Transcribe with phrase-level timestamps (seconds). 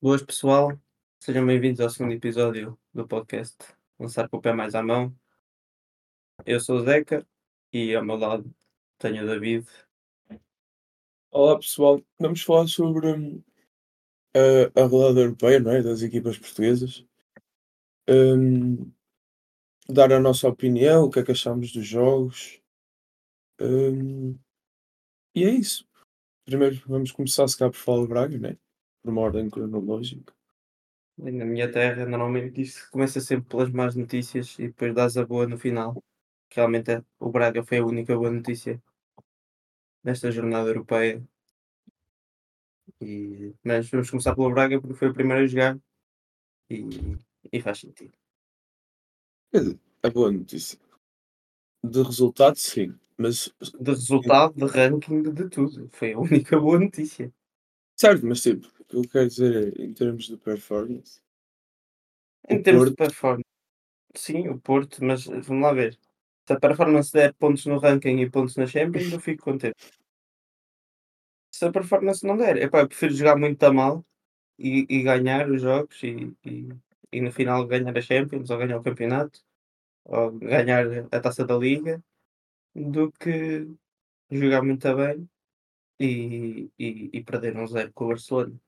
[0.00, 0.80] Boas pessoal,
[1.18, 3.56] sejam bem-vindos ao segundo episódio do podcast
[3.98, 5.12] Lançar com o Pé Mais à Mão.
[6.46, 7.26] Eu sou o Zeca
[7.72, 8.48] e ao meu lado
[8.96, 9.66] tenho o David.
[11.32, 13.42] Olá pessoal, vamos falar sobre hum,
[14.76, 15.82] a, a rodada europeia, não é?
[15.82, 17.04] Das equipas portuguesas.
[18.08, 18.92] Hum,
[19.88, 22.62] dar a nossa opinião, o que é que achamos dos jogos.
[23.60, 24.38] Hum,
[25.34, 25.84] e é isso.
[26.44, 28.67] Primeiro vamos começar se calhar por falar de Braga, não é?
[29.08, 30.34] Por uma ordem cronológica.
[31.16, 35.24] E na minha terra, normalmente isto começa sempre pelas más notícias e depois dás a
[35.24, 36.04] boa no final.
[36.54, 38.78] Realmente é- o Braga foi a única boa notícia
[40.04, 41.26] nesta jornada europeia.
[43.00, 45.78] E, mas vamos começar pelo Braga porque foi o primeiro a jogar
[46.68, 46.84] e,
[47.50, 48.12] e faz sentido.
[50.02, 50.78] A boa notícia.
[51.82, 52.94] De resultado, sim.
[53.16, 55.88] Mas, De resultado, de ranking, de tudo.
[55.92, 57.32] Foi a única boa notícia.
[57.96, 61.20] certo, mas tipo, que eu quero dizer é, em termos de performance,
[62.48, 63.44] Em termos de Porto- performance,
[64.14, 65.98] sim, o Porto, mas vamos lá ver.
[66.46, 69.76] Se a performance der pontos no ranking e pontos na Champions, eu fico contente.
[71.52, 74.04] Se a performance não der, epá, eu prefiro jogar muito a mal
[74.58, 76.68] e, e ganhar os jogos e, e,
[77.12, 79.40] e no final ganhar a Champions ou ganhar o campeonato
[80.04, 82.02] ou ganhar a taça da Liga
[82.74, 83.66] do que
[84.30, 85.28] jogar muito bem
[86.00, 88.58] e, e, e perder um zero com o Barcelona.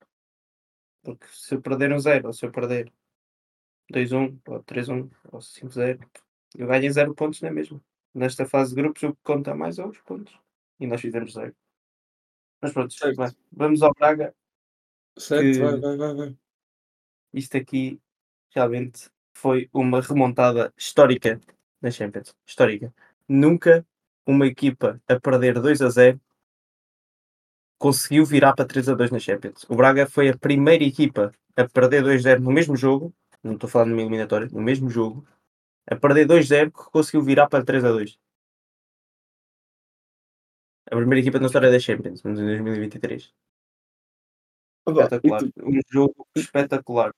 [1.03, 2.93] Porque se eu perder um zero ou se eu perder
[3.93, 5.98] 2-1 ou 3-1 ou 5-0,
[6.56, 7.83] eu ganho 0 pontos, não é mesmo?
[8.15, 10.39] Nesta fase de grupos, o que conta mais é os pontos.
[10.78, 11.55] E nós fizemos 0.
[12.61, 13.31] Mas pronto, vai.
[13.53, 14.34] vamos ao Braga.
[15.17, 16.37] certo, que- vai, vai, vai, vai.
[17.33, 18.01] Isto aqui
[18.51, 21.41] realmente foi uma remontada histórica
[21.81, 22.34] na Champions.
[22.45, 22.93] Histórica.
[23.28, 23.87] Nunca
[24.27, 26.21] uma equipa a perder 2 a 0
[27.84, 29.61] conseguiu virar para 3 a 2 na Champions.
[29.73, 31.25] O Braga foi a primeira equipa
[31.56, 33.06] a perder 2-0 no mesmo jogo,
[33.42, 35.27] não estou falando numa eliminatória, no mesmo jogo,
[35.92, 38.10] a perder 2-0 que conseguiu virar para 3 a 2.
[40.93, 43.22] A primeira equipa na história da Champions, em 2023.
[44.87, 45.41] Ah, pá, e Espetacular.
[45.43, 47.10] tipo, Um jogo espetacular.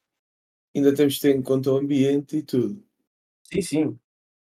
[0.77, 2.83] ainda temos de ter em conta o ambiente e tudo.
[3.45, 3.99] Sim, sim.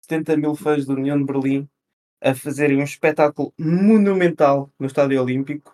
[0.03, 1.69] 70 mil fãs da União de Berlim
[2.23, 5.74] a fazerem um espetáculo monumental no Estádio Olímpico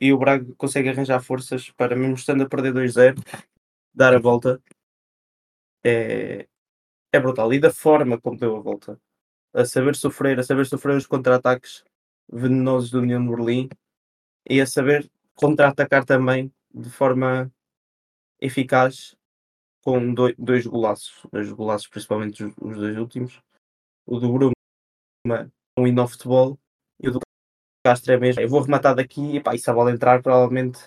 [0.00, 3.22] e o Braga consegue arranjar forças para, mesmo estando a perder 2-0,
[3.94, 4.60] dar a volta.
[5.84, 6.48] É,
[7.12, 7.52] é brutal.
[7.52, 9.00] E da forma como deu a volta,
[9.52, 11.84] a saber sofrer, a saber sofrer os contra-ataques
[12.32, 13.68] venenosos da União de Berlim
[14.48, 17.52] e a saber contra-atacar também de forma
[18.40, 19.16] eficaz
[19.82, 23.42] com dois, dois golaços, dois golaços, principalmente os, os dois últimos.
[24.06, 24.52] O do Bruno,
[25.76, 26.58] um hino ao futebol,
[26.98, 27.20] e o do
[27.90, 28.40] Castro é mesmo.
[28.40, 30.78] Eu vou rematar daqui e, pá, e se a bola entrar, provavelmente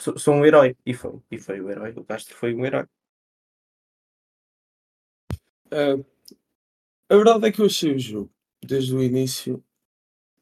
[0.00, 0.76] sou, sou um herói.
[0.86, 1.92] E foi, e foi o herói.
[1.96, 2.86] O Castro foi um herói.
[5.72, 5.96] Ah,
[7.08, 8.30] a verdade é que eu achei o jogo,
[8.62, 9.62] desde o início,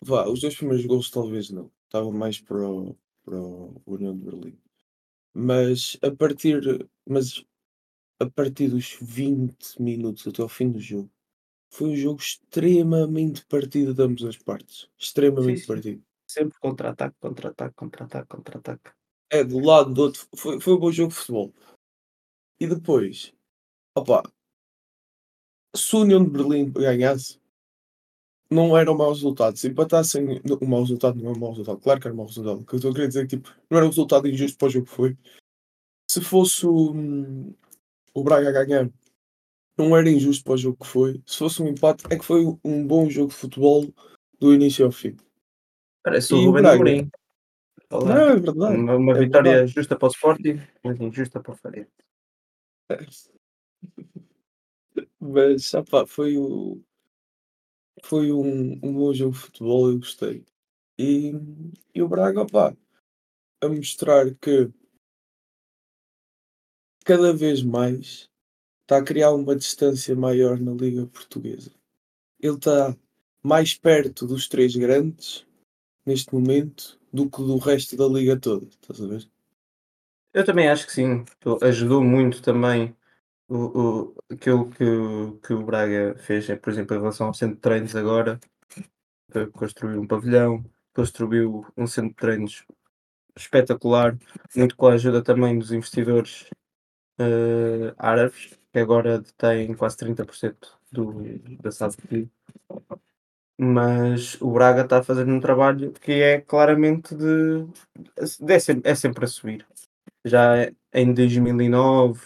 [0.00, 4.24] vá, os dois primeiros gols talvez não, estavam mais para o, para o União de
[4.24, 4.58] Berlim.
[5.32, 6.60] Mas a partir,
[7.08, 7.44] mas
[8.20, 11.10] a partir dos 20 minutos até ao fim do jogo,
[11.70, 14.88] foi um jogo extremamente partido de ambas as partes.
[14.98, 15.66] Extremamente sim.
[15.66, 16.02] partido.
[16.28, 18.90] Sempre contra-ataque, contra-ataque, contra-ataque, contra-ataque.
[19.30, 21.54] É, do lado do outro, foi, foi um bom jogo de futebol.
[22.58, 23.32] E depois,
[23.96, 24.22] opa,
[25.74, 27.40] se o União de Berlim ganhasse,
[28.50, 29.56] não era um mau resultado.
[29.56, 31.80] Se empatassem, um mau resultado não é um mau resultado.
[31.80, 32.60] Claro que era um mau resultado.
[32.60, 34.58] O que eu estou a querer dizer é que tipo, não era um resultado injusto
[34.58, 35.16] para o jogo que foi.
[36.10, 36.92] Se fosse o,
[38.12, 38.90] o Braga a ganhar,
[39.80, 41.22] não era injusto para o jogo que foi.
[41.26, 43.92] Se fosse um empate, é que foi um bom jogo de futebol
[44.38, 45.16] do início ao fim.
[46.02, 46.74] Parece E o Braga?
[46.74, 47.10] Amorim.
[47.90, 48.76] Não, é verdade.
[48.76, 49.72] Uma, uma é vitória verdade.
[49.72, 51.88] justa para o Sporting, mas injusta para o Faria.
[55.20, 56.82] Mas, opá, foi o.
[58.02, 60.44] Foi um, um bom jogo de futebol, eu gostei.
[60.98, 61.32] E,
[61.94, 62.74] e o Braga, opá,
[63.62, 64.70] a mostrar que
[67.04, 68.29] cada vez mais
[68.90, 71.70] está a criar uma distância maior na Liga Portuguesa.
[72.40, 72.96] Ele está
[73.40, 75.46] mais perto dos três grandes
[76.04, 78.66] neste momento do que do resto da Liga toda.
[78.66, 79.30] Estás a ver?
[80.34, 81.24] Eu também acho que sim.
[81.62, 82.96] Ajudou muito também
[83.48, 84.84] o, o, aquilo que,
[85.46, 88.40] que o Braga fez, é, por exemplo, em relação ao centro de treinos agora,
[89.52, 92.66] construiu um pavilhão, construiu um centro de treinos
[93.36, 94.18] espetacular,
[94.56, 96.50] muito com a ajuda também dos investidores
[97.20, 101.12] eh, árabes, que agora detêm quase 30% do,
[101.62, 102.30] da SAD
[103.58, 108.94] mas o Braga está fazer um trabalho que é claramente de, de- é, sempre, é
[108.94, 109.66] sempre a subir.
[110.24, 112.22] Já em 2009,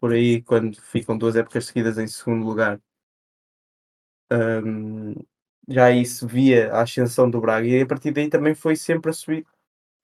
[0.00, 2.80] por aí, quando ficam 2 épocas seguidas em segundo lugar,
[4.30, 5.14] hum,
[5.68, 9.10] já aí se via a ascensão do Braga e a partir daí também foi sempre
[9.10, 9.46] a subir.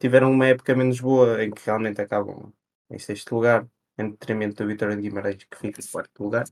[0.01, 2.53] Tiveram uma época menos boa em que realmente acabam
[2.91, 3.69] em sexto lugar,
[3.99, 6.45] em detrimento do Vitória de Guimarães, que fica em quarto lugar.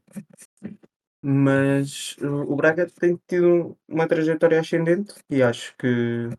[1.22, 6.30] Mas o o Braga tem tido uma trajetória ascendente e acho que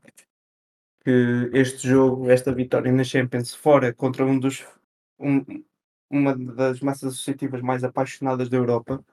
[1.03, 4.65] que este jogo, esta vitória na Champions fora contra um dos
[5.19, 5.43] um
[6.09, 9.03] uma das massas associativas mais apaixonadas da Europa,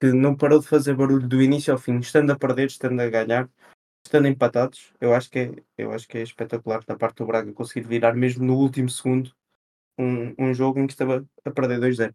[0.00, 3.08] que não parou de fazer barulho do início ao fim, estando a perder, estando a
[3.08, 3.48] ganhar,
[4.04, 7.52] estando empatados, eu acho que é eu acho que é espetacular da parte do Braga
[7.52, 9.34] conseguir virar mesmo no último segundo
[9.98, 12.14] um um jogo em que estava a perder 2-0.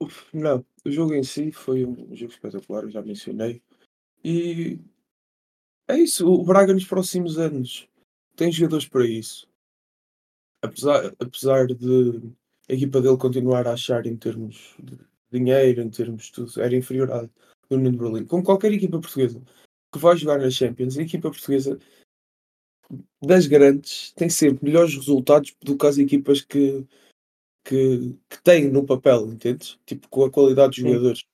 [0.00, 3.62] Uf, não, o jogo em si foi um jogo espetacular, já mencionei.
[4.22, 4.78] E
[5.88, 7.88] é isso, o Braga nos próximos anos
[8.36, 9.48] tem jogadores para isso.
[10.62, 12.32] Apesar, apesar de
[12.68, 14.98] a equipa dele continuar a achar em termos de
[15.30, 17.28] dinheiro, em termos de tudo, era inferior à
[17.68, 18.24] do de Berlim.
[18.24, 19.42] Como qualquer equipa portuguesa
[19.92, 21.78] que vai jogar na Champions, a equipa portuguesa
[23.22, 26.86] das grandes tem sempre melhores resultados do que as equipas que,
[27.64, 29.78] que, que têm no papel, entendes?
[29.86, 31.24] Tipo, com a qualidade dos Sim, jogadores.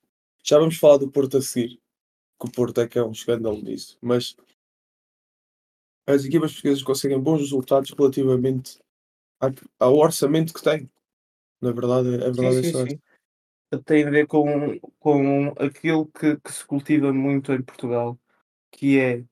[0.43, 1.81] Já vamos falar do Porto a seguir,
[2.39, 3.99] que o Porto é que é um escândalo nisso.
[4.01, 4.37] Mas
[6.07, 8.81] as equipas portuguesas conseguem bons resultados relativamente
[9.79, 10.91] ao orçamento que têm.
[11.61, 12.91] Na verdade, a sim, verdade é sim, só essa.
[12.91, 13.01] sim.
[13.85, 18.19] Tem a ver com com aquilo que que se cultiva muito em Portugal,
[18.73, 19.25] que é,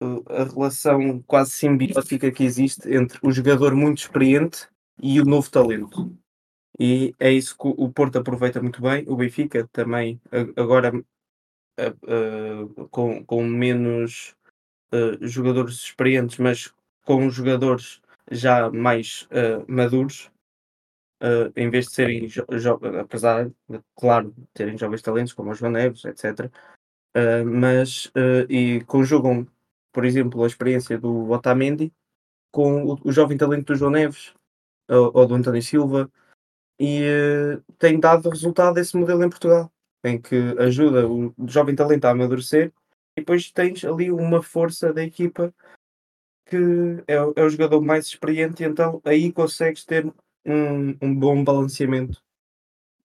[0.00, 4.68] a relação quase simbiótica que existe entre o jogador muito experiente
[5.02, 6.16] e o novo talento.
[6.78, 10.20] E é isso que o Porto aproveita muito bem, o Benfica também
[10.56, 10.92] agora,
[12.90, 14.34] com com menos,
[15.22, 16.72] jogadores experientes, mas
[17.04, 18.00] com jogadores
[18.30, 19.28] já mais,
[19.68, 20.30] maduros,
[21.20, 22.28] eh, em vez de serem
[23.00, 26.50] apesar de, claro, terem jovens talentos como o João Neves, etcétera,
[27.14, 29.46] eh, mas, eh, e conjugam,
[29.96, 31.90] por exemplo, a experiência do Otamendi
[32.52, 34.34] com o o jovem talento do João Neves,
[34.90, 36.10] ou ou do António Silva.
[36.78, 39.72] E, eh, tem dado resultado esse modelo em Portugal,
[40.04, 42.72] em que ajuda o jovem talento a amadurecer
[43.16, 45.54] e depois tens ali uma força da equipa
[46.46, 46.56] que
[47.08, 50.04] é é o jogador mais experiente e então aí consegues ter
[50.46, 52.22] um um bom balanceamento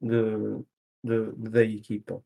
[0.01, 0.17] de
[1.03, 2.23] de da equipa.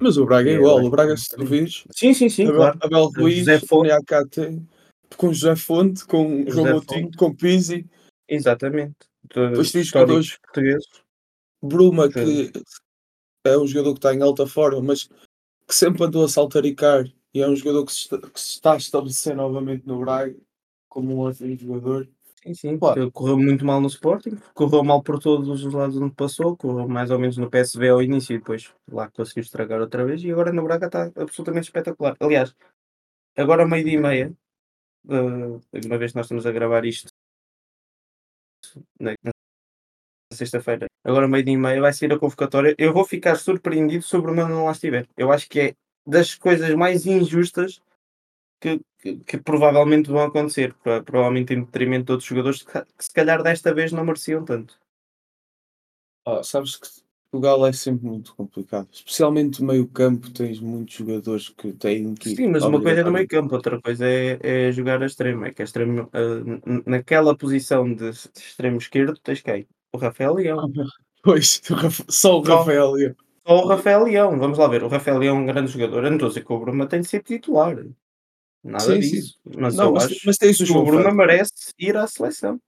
[0.00, 0.82] Mas o Braga é eu igual.
[0.82, 2.78] O é Braga, se tu bocadinho vires, sim, sim, sim, Abel, claro.
[2.82, 4.62] Abel Ruiz, Niakate,
[5.16, 7.86] com José Fonte, com João José Moutinho, Fonte, com Pizzi.
[8.26, 10.88] exatamente, Depois de tens jogadores, portugueses,
[11.62, 12.50] Bruma, que
[13.44, 17.04] é um jogador que está em alta forma, mas que sempre andou a saltaricar
[17.34, 20.34] e é um jogador que se está, que se está a estabelecer novamente no Braga
[20.88, 22.08] como um ótimo jogador.
[22.42, 26.14] Sim, sim, que correu muito mal no Sporting, correu mal por todos os lados onde
[26.14, 30.06] passou, correu mais ou menos no PSV ao início e depois lá conseguiu estragar outra
[30.06, 32.16] vez e agora no Braga está absolutamente espetacular.
[32.18, 32.54] Aliás,
[33.36, 34.34] agora meio-dia e meia,
[35.10, 37.08] eh, uma vez que nós estamos a gravar isto
[38.98, 39.32] na, na
[40.32, 42.74] sexta-feira, agora meio-dia e meia vai sair a convocatória.
[42.78, 45.06] Eu vou ficar surpreendido sobre o meu não lá estiver.
[45.16, 45.74] Eu acho que é
[46.06, 47.80] das coisas mais injustas
[48.60, 53.04] que, que, que provavelmente vão acontecer, pro- provavelmente em detrimento de outros jogadores que, que
[53.04, 54.78] se calhar desta vez não mereciam tanto.
[56.26, 56.88] ah, sabes que
[57.30, 58.88] Portugal é sempre muito complicado.
[58.92, 63.04] Especialmente no meio campo tens muitos jogadores que têm que Sim, mas uma coisa é
[63.04, 64.38] no meio campo, outra coisa é,
[64.68, 65.44] é jogar a extremo.
[65.44, 66.18] É que a extremo, ah,
[66.66, 69.66] n- naquela posição de, extremo esquerdo tens quem?
[69.92, 70.70] O Rafael Leão.
[71.22, 72.92] Pois, o Rafa- só o Só, Rafael.
[72.92, 73.14] Leão.
[73.46, 74.38] só o Rafael Leão.
[74.38, 74.82] Vamos lá ver.
[74.82, 76.02] O Rafael Leão é um grande jogador.
[76.02, 77.76] Eu não estou a dizer que o Bruma tem de ser titular.
[78.62, 79.16] Nada Sim, sim.
[79.16, 79.40] disso.
[79.58, 81.16] Mas Não, eu mas, acho mas tens o que o João Bruma Félix.
[81.16, 82.60] merece ir à seleção.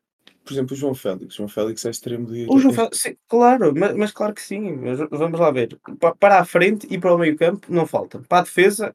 [0.45, 1.35] Por exemplo, o João Félix.
[1.35, 2.59] O João Félix é extremo O direita.
[2.61, 4.73] João Félix, sim, claro, mas, mas claro que sim.
[4.77, 5.79] Mas vamos lá ver.
[6.01, 8.21] Pa- Para a frente e para o meio campo não falta.
[8.29, 8.95] Para a defesa,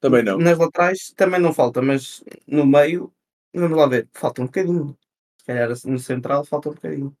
[0.00, 0.38] Também não.
[0.38, 1.80] nas laterais também não falta.
[1.82, 3.12] Mas no meio,
[3.54, 4.08] vamos lá ver.
[4.12, 4.96] Falta um bocadinho.
[5.38, 7.16] Se calhar no central falta um bocadinho.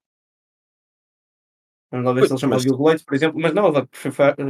[1.90, 3.84] Vamos lá ver Pois, se ele chama o mas Leite, por exemplo, mas não, vai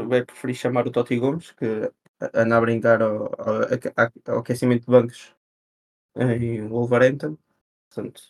[0.09, 1.67] vai preferir chamar o Totti Gomes, que
[2.35, 5.35] anda a brincar ao ao ao aquecimento de bancos
[6.17, 7.37] em Wolverhampton,
[7.91, 8.23] portanto,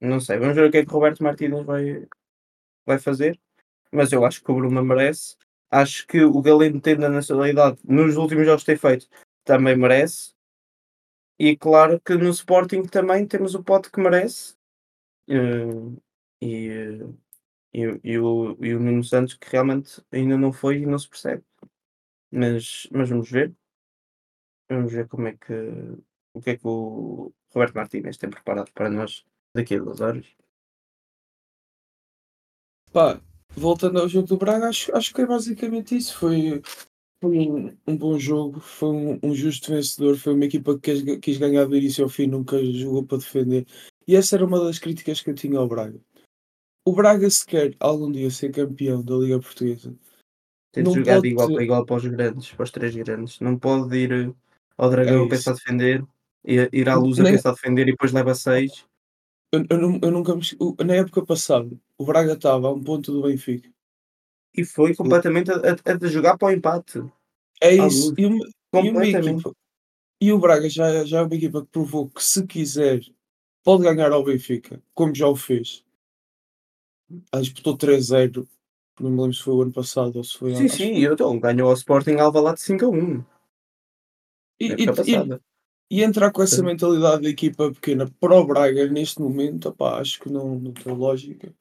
[0.00, 2.06] não sei, vamos ver o que é que Roberto Martínez vai
[2.86, 3.38] vai fazer,
[3.92, 5.36] mas eu acho que o Bruma merece,
[5.70, 9.08] acho que o Galeno tendo a nacionalidade, nos últimos jogos que tem feito,
[9.44, 10.34] também merece,
[11.38, 14.54] e claro que no Sporting também temos o Pote que merece,
[15.28, 15.36] eh,
[16.42, 17.06] e, eh,
[17.74, 21.08] e e o e o Nuno Santos que realmente ainda não foi e não se
[21.08, 21.44] percebe.
[22.32, 23.54] Mas mas vamos ver,
[24.68, 25.52] vamos ver como é que
[26.34, 29.24] o que é que o Roberto Martínez tem preparado para nós
[29.54, 30.26] daqui a duas horas.
[32.92, 33.20] Pá,
[33.50, 36.16] voltando ao jogo do Braga, acho, acho que é basicamente isso.
[36.16, 36.62] Foi,
[37.22, 41.18] foi um, um bom jogo, foi um, um justo vencedor, foi uma equipa que quis,
[41.20, 43.66] quis ganhar do início ao fim, nunca jogou para defender.
[44.06, 46.00] E essa era uma das críticas que eu tinha ao Braga.
[46.84, 49.96] O Braga, se quer algum dia ser campeão da Liga Portuguesa,
[50.72, 53.40] tem de jogar de igual para igual para os grandes, para os três grandes.
[53.40, 54.32] Não pode ir eh,
[54.76, 56.04] ao Dragão É a pensar defender,
[56.44, 58.84] ir, ir à luz a pensar defender e depois leva seis.
[59.52, 60.42] eu, eu, eu nunca me
[60.84, 63.70] Na época passada, o Braga estava a um ponto do Benfica.
[64.54, 67.02] E foi completamente a, a- a jogar para o empate.
[67.60, 68.14] É isso.
[68.18, 69.52] E uma, e uma equipa.
[70.20, 73.00] E o Braga já, já é uma equipa que provou que, se quiser,
[73.64, 75.84] pode ganhar ao Benfica, como já o fez.
[77.30, 78.48] Ah, disputou 3-0.
[79.00, 80.54] Não me lembro se foi o ano passado ou se foi.
[80.54, 83.24] Sim, sim, que- então ganhou ao Sporting Alvalade 5 a 1
[84.60, 85.40] E, e, e,
[85.90, 86.62] e entrar com essa Sim.
[86.62, 90.94] mentalidade da equipa pequena para o Braga neste momento, opá, acho que não, não tem
[90.94, 91.52] lógica.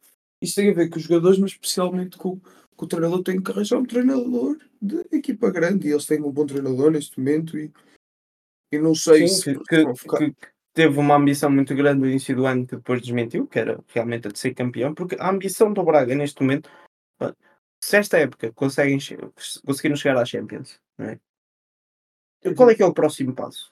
[0.41, 2.39] Isso tem a ver com os jogadores, mas especialmente com,
[2.75, 3.23] com o treinador.
[3.23, 7.19] Tem que arranjar um treinador de equipa grande e eles têm um bom treinador neste
[7.19, 7.57] momento.
[7.57, 7.71] E,
[8.71, 9.59] e não sei Sim, se.
[9.59, 10.35] que, que-
[10.73, 14.27] teve uma ambição muito grande no início do ano que depois desmentiu, que era realmente
[14.27, 16.69] a de ser campeão, porque a ambição do Braga neste momento,
[17.83, 18.99] se esta época conseguem,
[19.65, 21.19] conseguiram chegar à Champions, não é?
[22.55, 23.71] qual é que é o próximo passo?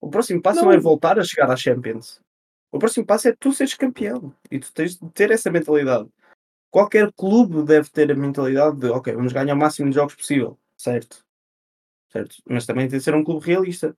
[0.00, 0.82] O próximo passo não, é Não.
[0.82, 2.20] voltar a chegar à Champions.
[2.70, 6.08] O próximo passo é tu seres campeão e tu tens de ter essa mentalidade.
[6.70, 10.58] Qualquer clube deve ter a mentalidade de ok, vamos ganhar o máximo de jogos possível,
[10.76, 11.24] certo?
[12.10, 12.36] Certo?
[12.46, 13.96] Mas também tem de ser um clube realista.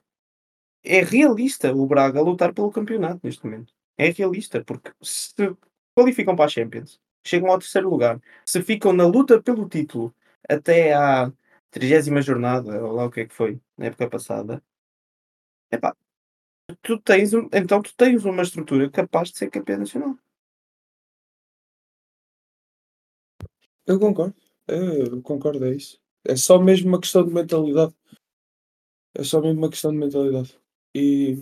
[0.83, 3.75] É realista o Braga lutar pelo campeonato neste momento.
[3.99, 5.35] É realista, porque se
[5.95, 10.15] qualificam para a Champions, chegam ao terceiro lugar, se ficam na luta pelo título
[10.49, 11.33] até à
[11.71, 14.63] trigésima jornada, ou lá o que é que foi, na época passada,
[15.71, 15.97] epá,
[16.83, 20.17] tu tens um, então tu tens uma estrutura capaz de ser campeão nacional.
[23.87, 24.35] Eu concordo.
[24.69, 26.01] Eu concordo, é isso.
[26.25, 27.95] É só mesmo uma questão de mentalidade.
[29.15, 30.59] É só mesmo uma questão de mentalidade.
[30.95, 31.37] E.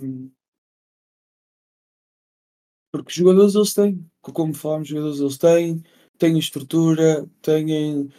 [2.91, 5.83] Porque jogadores eles têm, como falámos, jogadores eles têm,
[6.17, 8.09] têm estrutura, têm.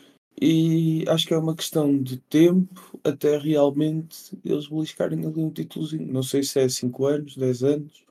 [0.40, 6.10] E acho que é uma questão de tempo até realmente eles beliscarem ali um títulozinho.
[6.10, 8.04] Não sei se é 5 anos, 10 anos,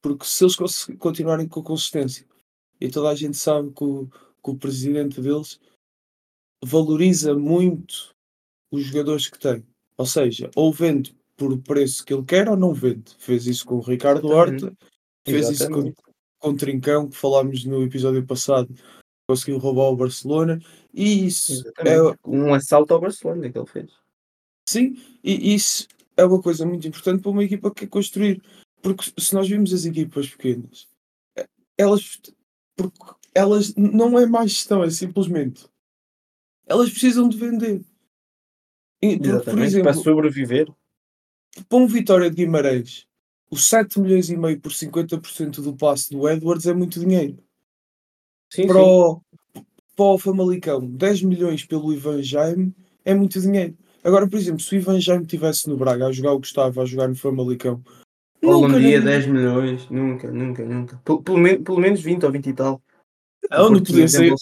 [0.00, 0.56] porque se eles
[0.98, 2.26] continuarem com a consistência,
[2.80, 5.58] e toda a gente sabe que o, que o presidente deles
[6.64, 8.14] valoriza muito
[8.70, 9.64] os jogadores que tem.
[9.96, 13.14] Ou seja, ou vende por o preço que ele quer ou não vende.
[13.18, 14.64] Fez isso com o Ricardo Exatamente.
[14.64, 14.78] Horta,
[15.26, 15.68] fez isso
[16.44, 16.58] com, Exatamente.
[16.58, 18.68] Trincão, que falámos no episódio passado,
[19.28, 20.60] conseguiu roubar o Barcelona.
[20.92, 22.18] E isso é, Exatamente.
[22.26, 23.90] Um assalto ao Barcelona que ele fez.
[24.68, 25.86] sim, e isso
[26.16, 28.42] é uma coisa muito importante para uma equipa que quer construir.
[28.82, 30.86] Porque se nós vimos as equipas pequenas,
[31.78, 32.20] elas,
[32.76, 32.98] porque
[33.34, 35.66] elas não é má gestão, é simplesmente
[36.66, 37.84] elas precisam de vender.
[39.02, 39.56] E, porque, por Exatamente.
[39.56, 40.72] Para exemplo, sobreviver.
[41.68, 43.06] para um Vitória de Guimarães,
[43.50, 47.38] os 7 milhões e meio por 50% do passe do Edwards é muito dinheiro.
[48.52, 48.82] Sim, Para sim.
[48.82, 49.20] o,
[49.96, 52.74] para o Famalicão, 10 milhões pelo Ivan Jaime
[53.04, 53.76] é muito dinheiro.
[54.02, 56.84] Agora, por exemplo, se o Ivan Jaime estivesse no Braga a jogar o Gustavo, a
[56.84, 57.82] jogar no Famalicão,
[58.42, 59.88] Ou um nunca dia nem- 10 milhões.
[59.88, 60.96] Nunca, nunca, nunca.
[61.04, 62.82] Pelo, pelo, men- pelo menos 20 ou 20 e tal.
[63.50, 64.34] não, O não Porto podia ser,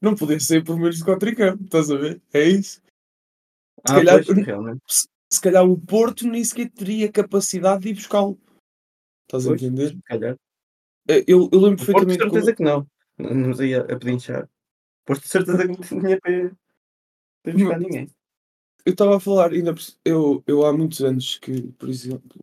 [0.00, 2.22] não podia ser por menos de 4 em campo, estás a ver?
[2.32, 2.80] É isso.
[3.84, 4.80] Ah, calhar- pois, realmente.
[4.86, 8.38] Se, se calhar o Porto nem sequer teria capacidade de ir buscá-lo.
[9.26, 9.88] Estás a Pois, entender?
[9.90, 10.36] se calhar.
[11.08, 12.86] Eh, Eu, eu lembro O Porto perfeitamente certeza como- que não.
[13.18, 14.48] Não nos ia a pedinchar.
[15.04, 15.80] Porto de certeza que não
[16.12, 16.56] tinha para,
[17.42, 18.10] para buscar ninguém.
[18.86, 22.40] eu estava a falar, ainda por- eu, eu há muitos anos que, por exemplo,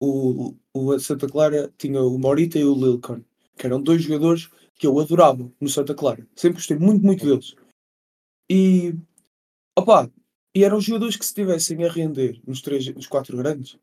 [0.00, 3.22] o, o Santa Clara tinha o Morita e o Lilcon,
[3.56, 6.26] que eram dois jogadores que eu adorava no Santa Clara.
[6.36, 7.54] Sempre gostei muito, muito deles.
[8.50, 8.94] E,
[9.78, 10.10] opá,
[10.56, 13.76] e eram jogadores que se estivessem a render nos, três, nos quatro grandes,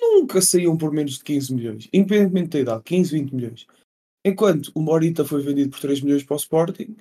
[0.00, 3.66] nunca saíam por menos de 15 milhões, independentemente da idade, 15, 20 milhões.
[4.24, 6.96] Enquanto o Morita foi vendido por 3 milhões para o Sporting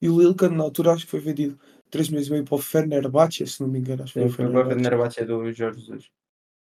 [0.00, 1.58] e o Lilcon, na altura, acho que foi vendido
[1.90, 4.32] 3 milhões e meio para o Fenerbahçe, se não me engano, acho que foi o
[4.32, 5.24] Fenerbahçe.
[5.24, 6.08] Do Jorge Jesus.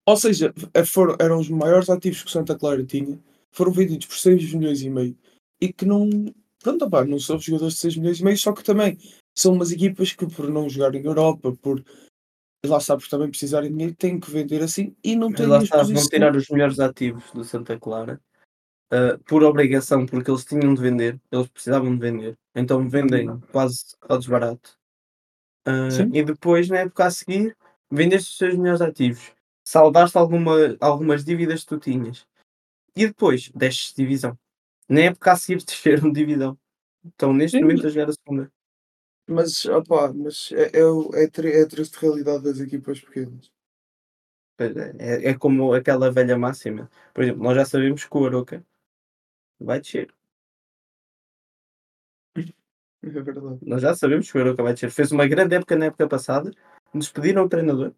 [0.05, 3.19] Ou seja, eh, foram, eram os maiores ativos que o Santa Clara tinha,
[3.51, 5.17] foram vendidos por 6 milhões e meio
[5.59, 6.09] e que não.
[6.63, 8.97] Pronto, opá, não são jogadores de 6 milhões e meio, só que também
[9.39, 11.83] são umas equipas que, por não jogarem na Europa, por
[12.65, 15.63] lá está, por também precisarem de dinheiro, têm que vender assim e não têm lá
[15.63, 18.21] está, vão tirar os melhores ativos do Santa Clara
[18.91, 23.95] ah, por obrigação, porque eles tinham de vender, eles precisavam de vender, então vendem quase
[24.01, 24.77] ao desbarato.
[25.91, 26.09] Sim.
[26.13, 27.55] e depois, na época a seguir,
[27.91, 29.31] vendem os seus melhores ativos.
[29.63, 32.25] saldaste alguma, algumas dívidas que tu tinhas.
[32.95, 34.37] E depois desces de divisão.
[34.89, 36.57] Na época a seguir desceram de divisão.
[37.05, 38.51] Então neste Sim, momento a jogar a segunda.
[39.29, 43.51] Mas opá, mas é, é, o- é, tri- é a triste realidade das equipas pequenas.
[44.57, 46.89] Pois é, é, é como aquela velha máxima.
[47.13, 48.65] Por exemplo, nós já sabemos que o Aroca
[49.59, 50.13] vai descer.
[53.01, 53.59] É verdade.
[53.61, 54.91] Nós já sabemos que o Aroca vai descer.
[54.91, 56.51] Fez uma grande época na época passada.
[56.93, 57.93] Despediram o treinador.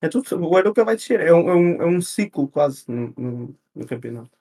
[0.00, 1.20] É tudo, o Aroca vai descer.
[1.20, 4.36] É um, é um, é um ciclo quase no, no, no campeonato.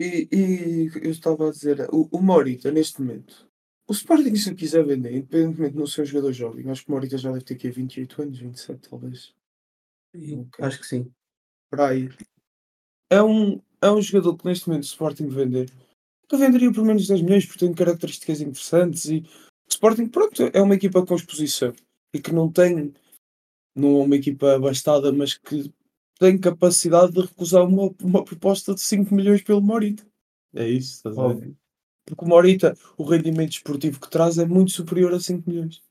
[0.00, 3.47] E, e eu estava a dizer, o, o Morita, neste momento,
[3.88, 6.92] o Sporting, se quiser vender, independentemente de não ser um jogador jovem, acho que o
[6.92, 9.34] Morita já deve ter aqui 28 anos, 27 talvez,
[10.14, 10.64] Ok.
[10.64, 11.12] Acho que sim.
[11.70, 12.08] para aí.
[13.10, 15.70] É um, é um jogador que neste momento o Sporting vender,
[16.28, 20.42] que venderia por menos de 10 milhões, porque tem características interessantes e o Sporting, pronto,
[20.52, 21.72] é uma equipa com exposição
[22.12, 22.92] e que não tem,
[23.74, 25.72] não é uma equipa abastada, mas que
[26.18, 30.06] tem capacidade de recusar uma, uma proposta de 5 milhões pelo Morita.
[30.54, 31.54] É isso, estás a ver?
[32.08, 35.82] Porque o Morita, o rendimento esportivo que traz é muito superior a 5 milhões.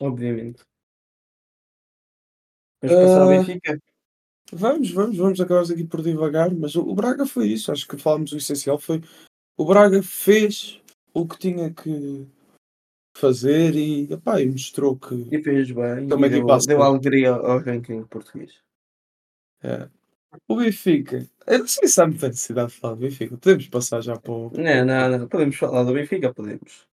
[0.00, 0.62] Obviamente.
[2.82, 3.78] Vamos passar ao Ah, Benfica?
[4.52, 7.96] Vamos, vamos, vamos, acabamos aqui por divagar, mas o, o Braga foi isso, acho que
[7.96, 9.00] falámos o essencial, foi
[9.56, 10.82] o Braga fez
[11.14, 12.26] o que tinha que
[13.16, 16.08] fazer e, epá, e mostrou que E fez bem.
[16.08, 18.60] Também e deu, deu alegria ao ranking português.
[19.62, 19.88] é.
[20.48, 24.00] O Benfica, eu não sei se há muita necessidade de falar do Benfica, podemos passar
[24.00, 24.50] já para o...
[24.50, 25.28] Não, não, não.
[25.28, 26.86] Podemos falar do Benfica, podemos.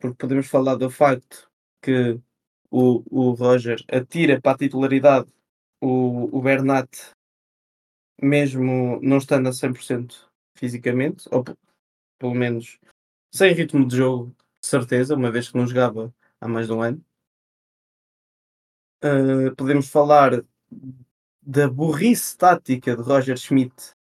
[0.00, 1.50] Porque podemos falar do facto
[1.82, 2.18] que
[2.70, 5.28] o, o Roger atira para a titularidade
[5.80, 6.88] o, o Bernat,
[8.20, 11.56] mesmo não estando a 100% fisicamente, ou pe-
[12.18, 12.78] pelo menos
[13.34, 16.82] sem ritmo de jogo, de certeza, uma vez que não jogava há mais de um
[16.82, 17.04] ano.
[19.04, 20.44] Uh, podemos falar
[21.42, 23.94] da burrice tática de Roger Schmidt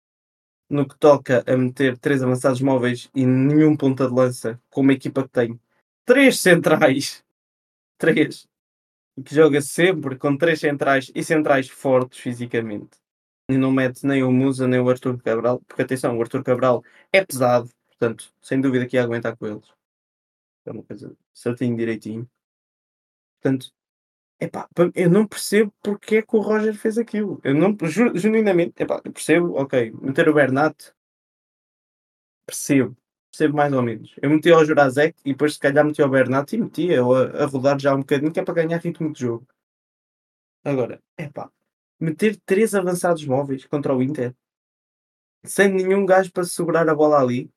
[0.69, 4.93] no que toca a meter três avançados móveis e nenhum ponta de lança com uma
[4.93, 5.61] equipa que tem
[6.05, 7.25] três centrais,
[7.99, 8.47] três,
[9.25, 12.99] que joga sempre com três centrais e centrais fortes fisicamente.
[13.49, 16.85] E não mete nem o Musa nem o Arthur Cabral, porque atenção, o Arthur Cabral
[17.13, 19.67] é pesado, portanto, sem dúvida que ia aguentar com eles.
[20.65, 22.31] É uma coisa certinho, direitinho.
[23.43, 23.73] Portanto,
[24.41, 27.41] epá, eu não percebo porque é que o Roger fez aquilo.
[27.45, 30.77] Eu não, ju- genuinamente, epá, eu percebo, ok, meter o Bernat,
[32.47, 32.97] percebo,
[33.31, 34.15] percebo mais ou menos.
[34.23, 37.47] Eu meti ao Jurasek e depois se calhar meti ao Bernat e metia a, a
[37.47, 39.47] rodar já um bocadinho, que é para ganhar ritmo de jogo.
[40.65, 41.51] Agora, epá,
[42.01, 44.35] meter três avançados móveis contra o Inter,
[45.45, 47.51] sem nenhum gajo para segurar a bola ali,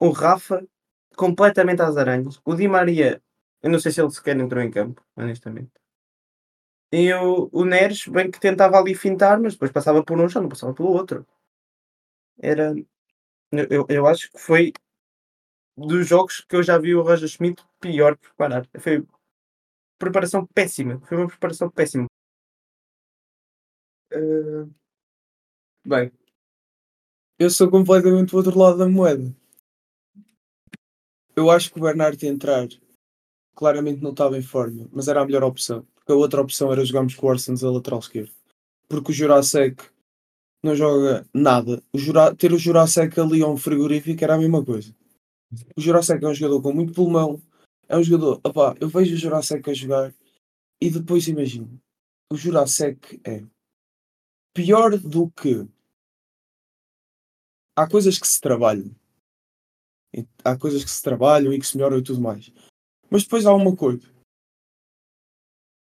[0.00, 0.66] o Rafa
[1.16, 3.22] completamente às aranhas, o Di Maria,
[3.62, 5.72] eu não sei se ele sequer entrou em campo, honestamente.
[6.92, 10.40] E o, o Neres, bem que tentava ali fintar, mas depois passava por um, já
[10.40, 11.26] não passava pelo outro.
[12.42, 12.74] Era.
[13.52, 14.72] Eu, eu- acho que foi
[15.76, 18.68] dos jogos que eu já vi o Roger Schmidt pior preparar.
[18.78, 19.04] Foi
[19.98, 21.00] preparação péssima.
[21.06, 22.06] Foi uma preparação péssima.
[24.10, 24.66] Eh,
[25.84, 26.10] Bem,
[27.40, 29.34] eu sou completamente do outro lado da moeda.
[31.34, 32.68] Eu acho que o Bernardo entrar
[33.56, 35.86] claramente não estava em forma, mas era a melhor opção.
[36.12, 38.32] A outra opção era jogarmos com o Orsens a lateral esquerdo.
[38.88, 39.82] Porque o Jurasek
[40.62, 41.82] não joga nada.
[41.92, 42.34] O Jura...
[42.34, 44.94] Ter o Jurasek ali a um frigorífico era a mesma coisa.
[45.76, 47.40] O Jurasek é um jogador com muito pulmão.
[47.88, 48.40] É um jogador.
[48.44, 50.14] Opá, eu vejo o Jurasek a jogar
[50.80, 51.80] e depois imagino.
[52.32, 53.42] O Jurasek é
[54.54, 55.66] pior do que.
[57.76, 58.94] Há coisas que se trabalham.
[60.44, 62.52] Há coisas que se trabalham e que se melhoram e tudo mais.
[63.10, 64.06] Mas depois há uma coisa.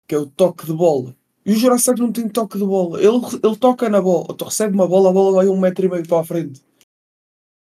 [0.09, 1.15] Que é o toque de bola.
[1.45, 2.99] E o Jurasek não tem toque de bola.
[2.99, 4.35] Ele, ele toca na bola.
[4.43, 6.61] Recebe uma bola, a bola vai um metro e meio para a frente.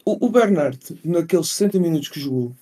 [0.05, 2.55] O, o Bernard, naqueles 60 minutos que jogou,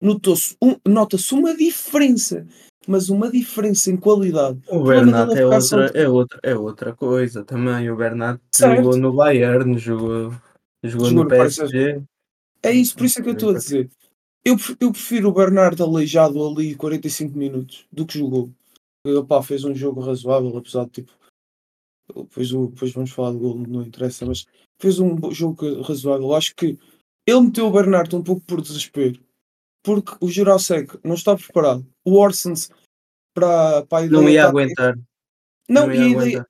[0.00, 2.46] notou-se um, nota-se uma diferença.
[2.86, 4.60] Mas uma diferença em qualidade.
[4.68, 7.90] O Bernat da é outra, é, outra, é outra coisa também.
[7.90, 8.76] O Bernat Certo.
[8.76, 10.34] jogou no Bayern, jogou,
[10.82, 12.02] jogou, Jogou no PSG.
[12.62, 13.88] É isso, por isso é que eu estou a dizer.
[14.44, 18.50] Eu, eu prefiro o Bernardo aleijado ali 45 minutos do que jogou.
[19.04, 21.12] Ele pá, fez um jogo razoável, apesar de tipo.
[22.08, 24.46] Depois, depois vamos falar do gol, não interessa, mas
[24.80, 26.34] fez um jogo razoável.
[26.34, 26.78] Acho que
[27.26, 29.18] ele meteu o Bernardo um pouco por desespero,
[29.82, 31.86] porque o Jurasek não está preparado.
[32.04, 32.70] O Orsens
[33.34, 34.96] para, para a ideia Não ia aguentar.
[35.68, 36.48] Não, não e ia ideia, aguentar.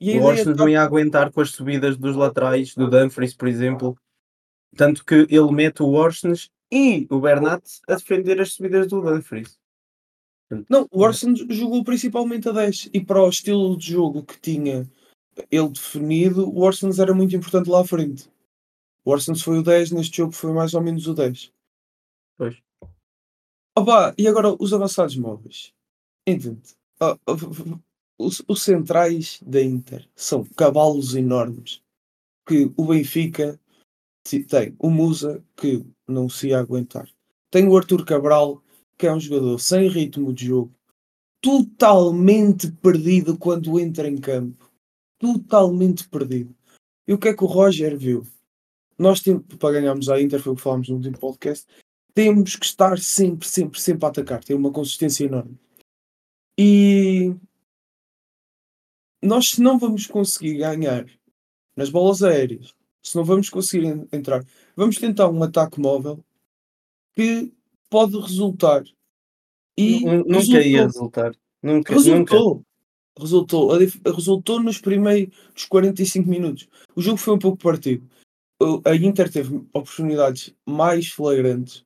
[0.00, 3.96] e O Orsens não ia aguentar com as subidas dos laterais, do Dumfries, por exemplo.
[4.74, 9.58] Tanto que ele mete o Orsens e o Bernat a defender as subidas do Dumfries.
[10.68, 14.88] Não, o Orson jogou principalmente a 10 e para o estilo de jogo que tinha
[15.50, 18.30] ele definido, o Orson era muito importante lá à frente.
[19.04, 21.52] O Orson foi o 10, neste jogo foi mais ou menos o 10.
[22.38, 22.56] Pois.
[23.76, 25.72] Opa, e agora os avançados móveis.
[26.26, 26.76] Entende?
[27.00, 27.18] Ah,
[28.18, 31.82] os, os centrais da Inter são cavalos enormes
[32.46, 33.60] que o Benfica
[34.48, 37.08] tem o Musa que não se ia aguentar.
[37.50, 38.62] Tem o Arthur Cabral,
[38.96, 40.72] que é um jogador sem ritmo de jogo,
[41.40, 44.70] totalmente perdido quando entra em campo.
[45.18, 46.54] Totalmente perdido.
[47.06, 48.26] E o que é que o Roger viu?
[48.98, 51.66] Nós temos, para ganharmos a Inter, foi o que falámos no último podcast,
[52.14, 55.58] temos que estar sempre, sempre, sempre a atacar, ter uma consistência enorme.
[56.58, 57.34] E
[59.22, 61.06] nós, se não vamos conseguir ganhar
[61.76, 66.24] nas bolas aéreas, se não vamos conseguir entrar, vamos tentar um ataque móvel
[67.14, 67.52] que
[67.90, 68.84] pode resultar.
[69.76, 70.60] E nunca resultou.
[70.62, 71.36] ia resultar.
[71.62, 72.54] Nunca, resultou.
[72.54, 72.66] Nunca.
[73.18, 73.70] Resultou.
[74.14, 76.68] Resultou nos primeiros 45 minutos.
[76.94, 78.06] O jogo foi um pouco partido.
[78.84, 81.84] A Inter teve oportunidades mais flagrantes.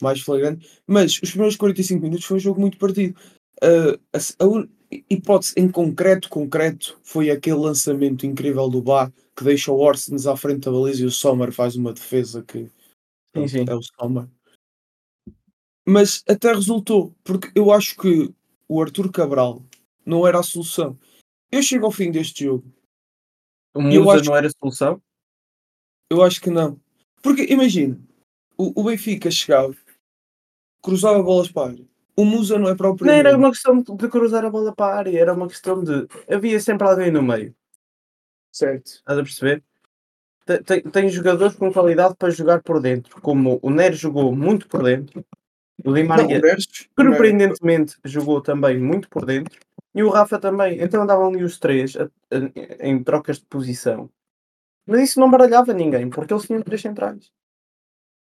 [0.00, 0.68] Mais flagrantes.
[0.86, 3.16] Mas os primeiros 45 minutos foi um jogo muito partido.
[3.62, 4.66] Uh, a, a,
[5.08, 10.36] hipótese em concreto, concreto, foi aquele lançamento incrível do Bá que deixa o Orsens à
[10.36, 12.68] frente da baliza e o Sommer faz uma defesa que
[13.34, 13.64] sim, sim.
[13.66, 14.26] é o Sommer.
[15.86, 18.32] Mas até resultou, porque eu acho que
[18.68, 19.62] o Arthur Cabral
[20.04, 20.98] não era a solução.
[21.50, 22.64] Eu chego ao fim deste jogo.
[23.74, 25.02] O Musa não era a solução?
[26.10, 26.80] Eu acho que não.
[27.22, 27.98] Porque imagina,
[28.56, 29.74] o, o Benfica chegava,
[30.82, 33.06] cruzava bolas para a área o Musa não é próprio.
[33.06, 36.06] Não era uma questão de cruzar a bola para a área, era uma questão de.
[36.30, 37.54] Havia sempre alguém no meio.
[38.52, 38.86] Certo.
[38.86, 39.64] Estás a perceber?
[40.66, 44.82] Tem, tem jogadores com qualidade para jogar por dentro, como o Neres jogou muito por
[44.82, 45.24] dentro,
[45.84, 46.40] o Di Maria,
[46.98, 49.58] surpreendentemente, jogou também muito por dentro,
[49.94, 50.80] e o Rafa também.
[50.80, 54.10] Então andavam ali os três a, a, em trocas de posição.
[54.86, 57.30] Mas isso não baralhava ninguém, porque eles tinham três centrais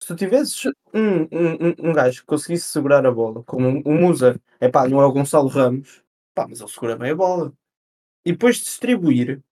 [0.01, 4.41] se tu tivesses um, um, um gajo que conseguisse segurar a bola, como o Musa,
[4.61, 6.03] é pá, não é o Gonçalo Ramos,
[6.35, 7.53] pá, mas ele segura bem a bola.
[8.25, 9.43] E depois de distribuir,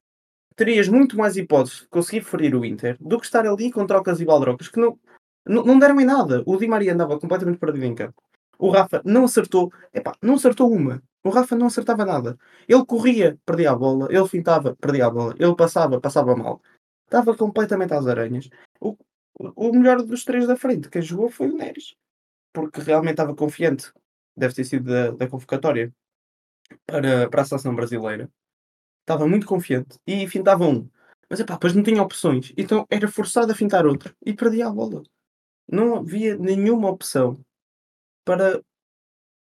[0.56, 4.20] terias muito mais hipóteses de conseguir ferir o Inter do que estar ali com trocas
[4.20, 4.98] e baldrocas que não,
[5.46, 6.42] não, deram em nada.
[6.46, 8.22] O Di Maria andava completamente perdido em campo.
[8.58, 11.02] O Rafa não acertou, epá, não acertou uma.
[11.22, 12.38] O Rafa não acertava nada.
[12.68, 14.08] Ele corria, perdia a bola.
[14.10, 15.34] Ele fintava, perdia a bola.
[15.38, 16.62] Ele passava, passava mal.
[17.04, 18.48] Estava completamente às aranhas.
[18.80, 18.96] O,
[19.38, 21.94] o melhor dos três da frente, quem jogou foi o Neres.
[22.52, 23.92] Porque realmente estava confiante.
[24.36, 25.92] Deve ter sido da, da convocatória
[26.86, 28.30] para, para a seleção brasileira.
[29.00, 30.88] Estava muito confiante e fintava um.
[31.28, 32.52] Mas epá, depois não tinha opções.
[32.56, 35.02] Então era forçado a fintar outro e perdia a bola.
[35.66, 37.38] Não havia nenhuma opção
[38.24, 38.62] para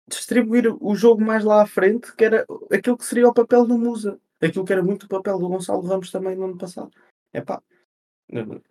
[0.08, 3.78] distribuir o jogo mais lá à frente, que era aquilo que seria o papel do
[3.78, 4.19] Musa.
[4.41, 6.91] Aquilo que era muito o papel do Gonçalo Ramos também no ano passado.
[7.34, 7.62] Epá,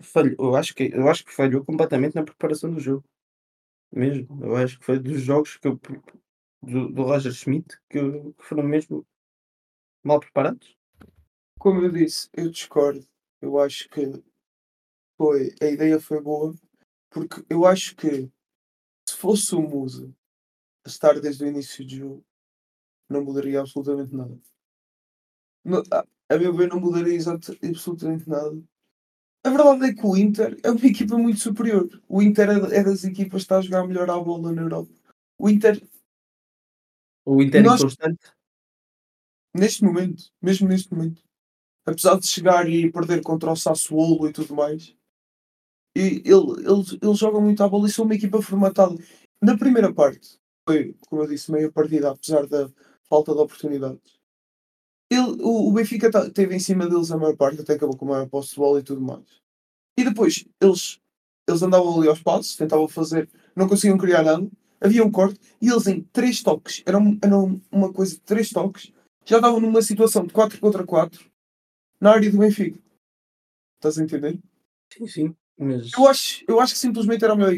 [0.00, 3.04] Falhou, eu acho que eu acho que falhou completamente na preparação do jogo.
[3.92, 4.42] Mesmo.
[4.42, 5.78] Eu acho que foi dos jogos que eu,
[6.62, 9.06] do, do Roger Schmidt que, que foram mesmo
[10.02, 10.76] mal preparados.
[11.58, 13.06] Como eu disse, eu discordo.
[13.42, 14.00] Eu acho que
[15.18, 16.54] foi, a ideia foi boa,
[17.10, 18.30] porque eu acho que
[19.08, 20.14] se fosse o Musa
[20.84, 22.26] a estar desde o início do jogo,
[23.08, 24.38] não mudaria absolutamente nada.
[25.64, 27.18] Não, a, a meu ver, não mudaria
[27.62, 28.62] absolutamente nada,
[29.42, 31.88] a verdade é que o Inter é uma equipa muito superior.
[32.08, 34.92] O Inter é, é das equipas que está a jogar melhor à bola na Europa.
[35.38, 35.82] O Inter.
[37.24, 38.32] O Inter nós, inconstante?
[39.54, 41.22] Neste momento, mesmo neste momento.
[41.86, 44.94] Apesar de chegar e perder contra o Sassuolo e tudo mais,
[45.96, 48.96] e ele, eles, eles jogam muito à bola e são uma equipa formatada.
[49.42, 52.70] Na primeira parte, foi, como eu disse, meia partida, apesar da
[53.08, 54.20] falta de oportunidades
[55.10, 58.08] ele, o, o Benfica teve em cima deles a maior parte, até acabou com a
[58.10, 59.24] maior posse de bola e tudo mais.
[59.98, 61.00] E depois eles,
[61.48, 64.48] eles andavam ali aos passos, tentavam fazer, não conseguiam criar nada,
[64.80, 68.92] havia um corte e eles em três toques, eram, eram uma coisa de três toques,
[69.24, 71.28] já estavam numa situação de 4 contra 4
[72.00, 72.78] na área do Benfica.
[73.76, 74.38] Estás a entender?
[74.92, 75.36] Sim, sim.
[75.60, 75.92] Mas...
[75.92, 77.48] Eu, acho, eu acho que simplesmente era o meu.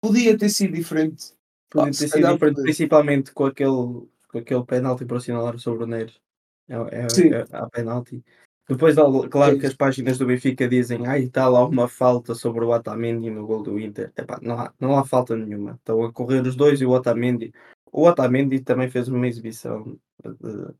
[0.00, 1.34] Podia ter sido diferente.
[1.68, 6.20] Podia ter sido diferente, principalmente com aquele, com aquele penalti para assinalar sobre o Neres.
[6.68, 8.24] É, é, é a penalti.
[8.68, 8.94] Depois,
[9.28, 13.28] claro que as páginas do Benfica dizem ai, está lá uma falta sobre o Otamendi
[13.28, 14.12] no gol do Inter.
[14.16, 15.72] Epá, não, há, não há falta nenhuma.
[15.72, 17.52] Estão a correr os dois e o Otamendi.
[17.90, 20.74] O Otamendi também fez uma exibição, de,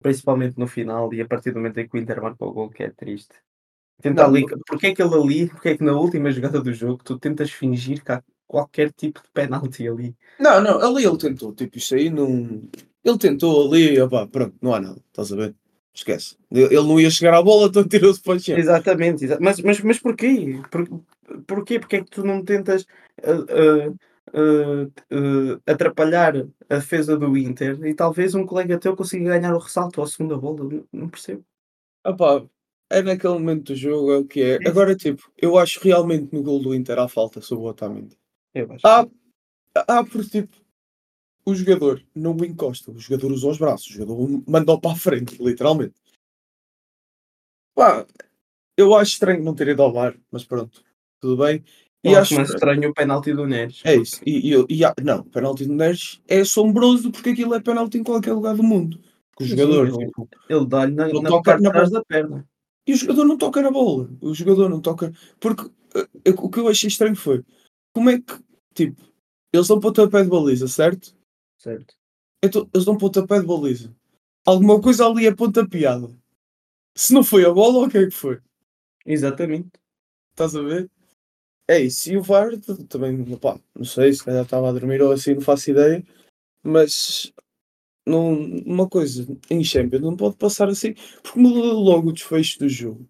[0.00, 2.68] principalmente no final, e a partir do momento em que o Inter marca o gol,
[2.68, 3.34] que é triste.
[4.00, 7.02] Tenta ali, porque é que ele ali, porque é que na última jogada do jogo
[7.02, 10.14] tu tentas fingir que há qualquer tipo de penalti ali.
[10.38, 12.62] Não, não, ali ele tentou, tipo, isso aí não.
[13.04, 15.54] Ele tentou ali, opá, pronto, não há nada, estás a ver?
[15.92, 16.36] Esquece.
[16.50, 18.56] Ele não ia chegar à bola, então tirou-se para o chão.
[18.56, 20.60] Exatamente, exa mas mas mas porquê?
[20.70, 20.88] Por
[21.44, 21.80] porquê?
[21.80, 22.86] Porque é que tu não tentas,
[23.24, 23.92] ah,
[24.32, 26.36] ah, ah, atrapalhar
[26.70, 30.08] a defesa do Inter e talvez um colega teu consiga ganhar o ressalto ou a
[30.08, 30.62] segunda bola?
[30.62, 31.44] Não não percebo.
[32.06, 32.44] Opá,
[32.90, 34.58] é naquele momento do jogo, é o que é.
[34.62, 34.68] É.
[34.68, 38.18] Agora, tipo, eu acho realmente no gol do Inter há falta sobre o Otamendi.
[38.54, 39.06] Eu acho Há,
[39.74, 40.56] há porque, tipo,
[41.44, 44.96] o jogador não o encosta, o jogador usa os braços, o jogador manda-o para a
[44.96, 45.94] frente, literalmente.
[47.74, 48.06] Pá,
[48.76, 50.82] eu acho estranho não ter ido ao VAR, mas pronto,
[51.20, 51.64] tudo bem.
[52.02, 53.80] Eu E acho acho mais estranho o penalti do Neres.
[53.84, 54.20] É isso.
[54.24, 58.04] E, e, e não, o penalti do Neres é assombroso porque aquilo é penalti em
[58.04, 58.98] qualquer lugar do mundo.
[59.30, 62.04] Porque o Sim, jogador, ele- tipo, Ele dá-lhe na Ele na parte de trás da
[62.04, 62.48] perna.
[62.88, 64.08] E o jogador não toca na bola.
[64.22, 65.12] O jogador não toca.
[65.38, 67.44] Porque eh, o que eu achei estranho foi
[67.92, 68.32] como é que,
[68.74, 69.02] tipo,
[69.52, 71.14] eles dão pontapé de baliza, certo?
[71.58, 71.94] Certo.
[72.42, 73.94] Então, eles dão pontapé de baliza.
[74.46, 76.08] Alguma coisa ali é pontapeada.
[76.96, 78.40] Se não foi a bola, o que é que foi?
[79.04, 79.68] Exatamente.
[80.30, 80.90] Estás a ver?
[81.68, 82.10] É isso.
[82.10, 85.42] E o VAR também, pá, não sei, se calhar estava a dormir ou assim, não
[85.42, 86.02] faço ideia.
[86.62, 87.30] Mas
[88.08, 88.32] não,
[88.66, 93.08] uma coisa em Champions não pode passar assim, porque muda logo o desfecho do jogo.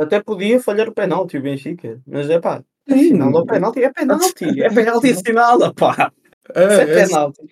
[0.00, 4.44] Até podia falhar o penalti o Benfica, mas é pá, assinala o penalti, é penalti,
[4.62, 6.10] é penalti assinala, pá.
[6.50, 7.42] Isso é É, é, penalti.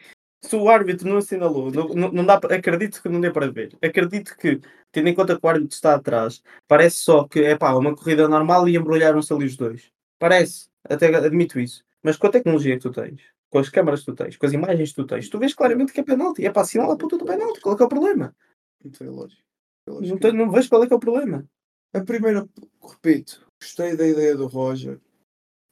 [0.41, 3.77] Se o árbitro não assinalou, não, não, não dá, acredito que não dê para ver.
[3.83, 4.61] Acredito que,
[4.93, 8.29] tendo em conta que o árbitro está atrás, parece só que é pá, uma corrida
[8.29, 9.91] normal e embrulharam-se ali os dois.
[10.19, 11.85] Parece, até admito isso.
[12.03, 13.23] Mas com a tecnologia que tu tens,
[13.55, 15.93] com as câmaras que tu tens, com as imagens que tu tens, tu vês claramente
[15.93, 16.45] que é penalti.
[16.45, 17.61] É pá, assinala a puta do penalti.
[17.61, 18.35] Qual é que é o problema?
[18.83, 19.41] Não tem lógica.
[19.87, 21.49] Eu acho Não, não vejo qual é que é o problema.
[21.95, 22.49] A primeira,
[22.83, 25.01] repito, gostei da ideia do Roger.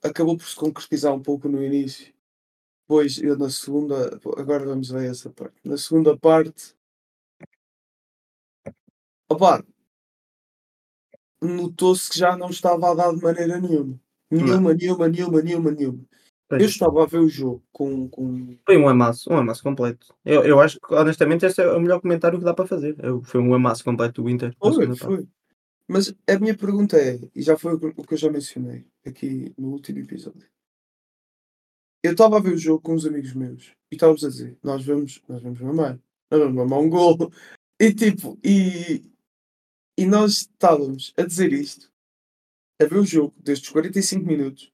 [0.00, 2.14] Acabou por se concretizar um pouco no início.
[2.84, 4.14] Depois, eu na segunda.
[4.36, 5.56] Agora vamos ver essa parte.
[5.64, 6.76] Na segunda parte.
[9.28, 9.66] Opa!
[11.42, 14.00] Notou-se que já não estava a dar de maneira nenhuma.
[14.30, 16.11] Nenhuma, nenhuma, nenhuma, nenhuma, nenhuma.
[16.60, 18.08] Eu estava a ver o jogo com.
[18.08, 18.56] com...
[18.66, 20.14] Foi um amasso, um amasso completo.
[20.24, 22.96] Eu, eu acho que, honestamente, este é o melhor comentário que dá para fazer.
[23.02, 24.54] Eu- Foi um amasso completo do Inter.
[24.58, 24.86] Foi,
[25.16, 25.28] foi.
[25.88, 28.86] Mas a minha pergunta é, e já foi o que o que eu já mencionei
[29.04, 30.48] aqui no último episódio.
[32.02, 34.84] Eu estava a ver o jogo com uns amigos meus e estávamos a dizer, nós
[34.84, 35.98] vamos, nós vamos mamar,
[36.30, 37.30] nós vamos mamar um gol.
[37.80, 39.02] E tipo, e,
[39.98, 41.92] e nós estávamos a dizer isto,
[42.80, 44.71] a ver o jogo destes 45 minutos.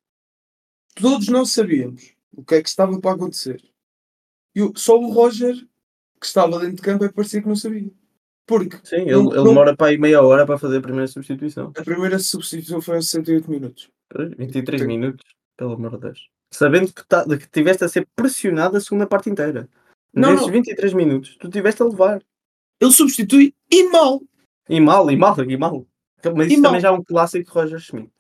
[1.01, 3.63] Todos nós sabíamos o que é que estava para acontecer.
[4.55, 5.55] E só o Roger,
[6.21, 7.91] que estava dentro de campo, é que parecia que não sabia.
[8.47, 11.07] Porque Sim, ele, Não- ele não- demora para aí meia hora para fazer a primeira
[11.07, 11.71] substituição.
[11.77, 13.91] a primeira substituição foi aos 68 minutos.
[14.09, 15.25] Pois, 23 Tem- minutos,
[15.57, 16.31] pelo amor de Deus.
[16.53, 19.69] Sabendo que, tá, que tiveste a ser pressionado a segunda parte inteira.
[20.15, 20.53] Não, Nesses não.
[20.53, 22.23] 23 minutos, tu tiveste a levar.
[22.81, 24.23] Ele substitui e mal.
[24.69, 25.87] E mal, e mal, e mal.
[26.35, 26.71] Mas E isso mal.
[26.71, 28.11] também já é um clássico de Roger Schmidt.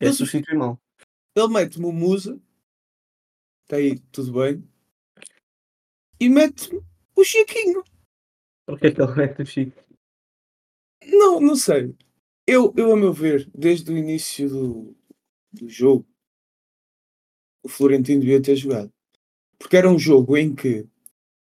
[0.00, 0.78] Ele substituir mal.
[1.38, 2.40] Ele mete-me o Musa.
[3.64, 4.64] Está aí, tudo bem.
[6.20, 6.82] E mete-me
[7.14, 7.84] o Chiquinho.
[8.66, 9.84] Porque é que ele mete o Chico?
[11.06, 11.94] Não, não sei.
[12.46, 14.96] Eu, eu, a meu ver, desde o início do,
[15.52, 16.06] do jogo,
[17.62, 18.92] o Florentino devia ter jogado.
[19.58, 20.86] Porque era um jogo em que,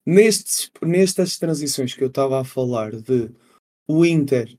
[0.06, 3.32] nestes, nestas transições que eu estava a falar de
[3.88, 4.58] o Inter,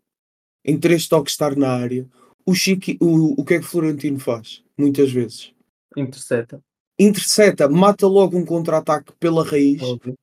[0.64, 2.08] em três toques estar na área,
[2.44, 4.64] o, Chiqui, o, o que é que o Florentino faz?
[4.80, 5.52] Muitas vezes.
[5.96, 6.62] Intercepta.
[6.98, 9.82] Intercepta, mata logo um contra-ataque pela raiz.
[9.82, 10.14] Óbvio.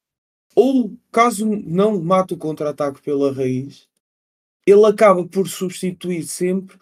[0.56, 3.88] ou caso não mate o contra-ataque pela raiz,
[4.66, 6.78] ele acaba por substituir sempre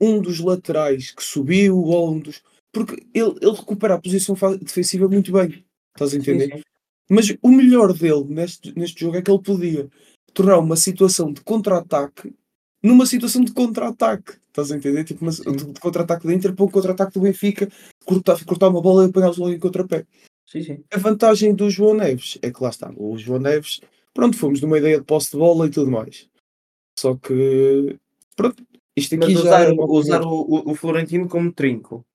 [0.00, 2.42] um dos laterais que subiu ou um dos.
[2.70, 5.64] Porque ele, ele recupera a posição defensiva muito bem.
[5.94, 6.48] Estás a entender?
[6.48, 6.62] Sim, sim.
[7.08, 9.88] Mas o melhor dele neste, neste jogo é que ele podia
[10.34, 12.34] tornar uma situação de contra-ataque
[12.82, 14.34] numa situação de contra-ataque.
[14.56, 15.04] Estás a entender?
[15.04, 15.52] Tipo, uma, Sim.
[15.52, 17.68] de, de contra-ataque do Inter para um contra-ataque do Benfica,
[18.06, 20.06] cortar, cortar uma bola e apanhá-los logo em contrapé.
[20.46, 20.84] Sim, sim.
[20.90, 23.82] A vantagem do João Neves é que lá está, o João Neves,
[24.14, 26.26] pronto, fomos numa ideia de posse de bola e tudo mais.
[26.98, 27.98] Só que,
[28.34, 28.64] pronto,
[28.96, 32.06] isto aqui Mas já usar, uma usar o, o, o Florentino como trinco.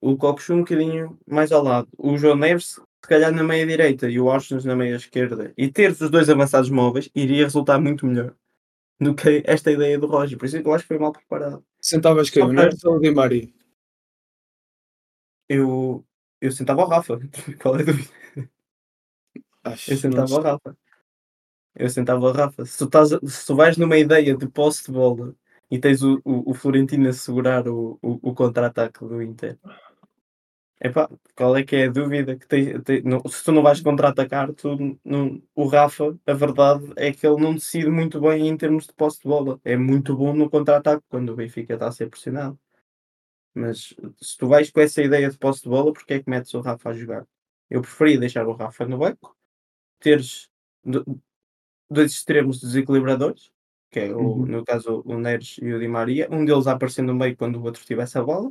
[0.00, 1.88] O Coxo um bocadinho mais ao lado.
[1.98, 5.52] O João Neves, se calhar na meia direita e o Austin na meia esquerda.
[5.58, 8.32] E ter os dois avançados móveis iria resultar muito melhor
[9.00, 10.38] do que esta ideia do Roger.
[10.38, 11.64] Por isso é eu acho que foi mal preparado.
[11.80, 12.42] Sentavas quem?
[12.76, 13.48] Só O ou o Di Maria?
[15.48, 16.04] Eu,
[16.40, 17.18] eu sentava o Rafa.
[17.60, 18.10] Qual é a dúvida?
[19.64, 20.40] Acho Eu sentava o.
[20.40, 20.76] Rafa.
[21.74, 22.64] Eu sentava o Rafa.
[22.64, 25.34] Se tu, estás, se tu vais numa ideia de posse de bola
[25.70, 29.58] e tens o, o, o Florentino a segurar o, o, o contra-ataque do Inter,
[30.82, 33.80] Epá, qual é que é a dúvida que tem, tem- não- se tu não vais
[33.82, 38.56] contra-atacar, tu não, o Rafa, a verdade é que ele não decide muito bem em
[38.56, 39.60] termos de posse de bola.
[39.62, 42.58] É muito bom no contra-ataque quando o Benfica está a ser pressionado.
[43.54, 46.54] Mas se tu vais com essa ideia de posse de bola, porque é que metes
[46.54, 47.26] o Rafa a jogar?
[47.68, 49.36] Eu preferia deixar o Rafa no banco,
[50.00, 50.48] teres
[50.84, 51.04] do-
[51.90, 53.50] dois extremos desequilibradores,
[53.90, 54.46] que é o, Uhum.
[54.46, 57.56] no caso o Neres e o Di Maria, um deles a aparecer no meio quando
[57.56, 58.50] o outro tivesse a bola,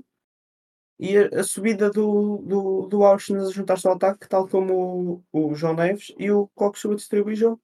[0.99, 5.49] e a, a subida do, do, do Auschwitz a juntar-se ao ataque, tal como o,
[5.49, 7.61] o João Neves e o Cox a distribuir jogo,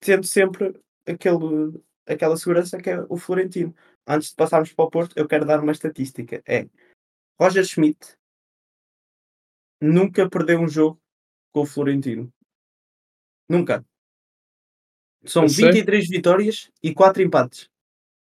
[0.00, 3.74] tendo sempre aquele, aquela segurança que é o Florentino.
[4.06, 6.66] Antes de passarmos para o Porto, eu quero dar uma estatística: é
[7.38, 8.16] Roger Schmidt
[9.80, 11.00] nunca perdeu um jogo
[11.52, 12.32] com o Florentino.
[13.48, 13.84] Nunca.
[15.24, 15.74] São A sério?
[15.74, 17.68] 23 vitórias e 4 empates.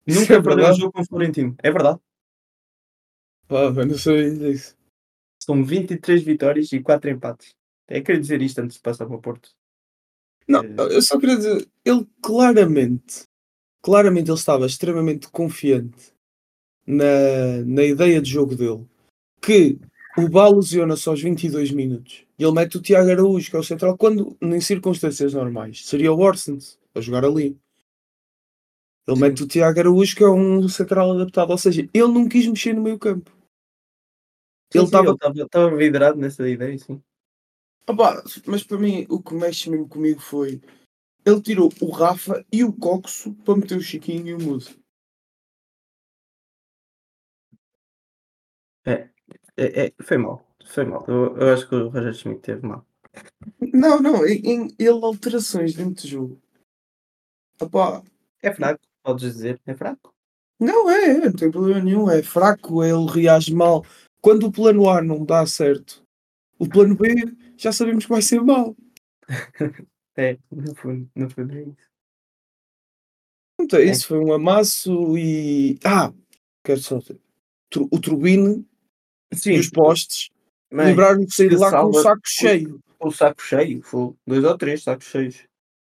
[0.06, 1.54] Isso Nunca é perdeu um jogo com o Florentino.
[1.62, 2.00] É verdade.
[3.48, 4.76] Pá, eu não sabia disso.
[5.42, 7.54] São 23 vitórias e 4 empates.
[7.88, 9.50] É querer dizer isto antes de passar para o Porto.
[10.46, 13.24] Não, Eh, eu só queria dizer, ele claramente,
[13.82, 16.12] claramente ele estava extremamente confiante
[16.86, 18.86] na, na ideia de jogo dele,
[19.40, 19.78] que
[20.18, 23.64] o Bá lesiona-se aos 22 minutos e ele mete o Tiago Araújo, que é o
[23.64, 27.56] central, quando em circunstâncias normais seria o Orsens a jogar ali.
[29.06, 29.22] Ele Sim.
[29.22, 32.74] mete o Tiago Araújo, que é um central adaptado, ou seja, ele não quis mexer
[32.74, 33.37] no meio campo.
[34.74, 37.02] Ele estava vidrado nessa ideia, sim.
[37.88, 40.60] Opa, mas para mim o que mexe mesmo comigo foi
[41.28, 44.78] ele tirou o Rafa e o Coxo para meter o Chiquinho e o Muso.
[48.86, 49.10] É,
[49.56, 50.46] é, foi mal.
[50.64, 51.04] Foi mal.
[51.06, 52.86] Eu, eu acho que o Roger Schmidt teve mal.
[53.60, 56.42] Não, não, em, ele alterações dentro do jogo.
[57.60, 58.02] Opa,
[58.42, 59.60] É fraco, podes dizer.
[59.66, 60.14] É fraco.
[60.58, 63.84] não é, é, não tem problema nenhum, é fraco, ele reage mal.
[64.20, 66.02] Quando o plano A não dá certo,
[66.58, 67.14] o plano B
[67.56, 68.76] já sabemos que vai ser mau.
[70.20, 71.88] É, no fundo, no fundo é isso.
[73.60, 75.78] Então, isso foi um amasso e.
[75.84, 76.12] Ah,
[76.64, 77.20] quero só dizer.
[77.88, 78.66] O Turbine
[79.32, 80.30] Sim, e os postes
[80.70, 82.80] mas lembraram de sair lá com o saco cheio.
[82.98, 85.46] o saco cheio, foi dois ou três sacos cheios.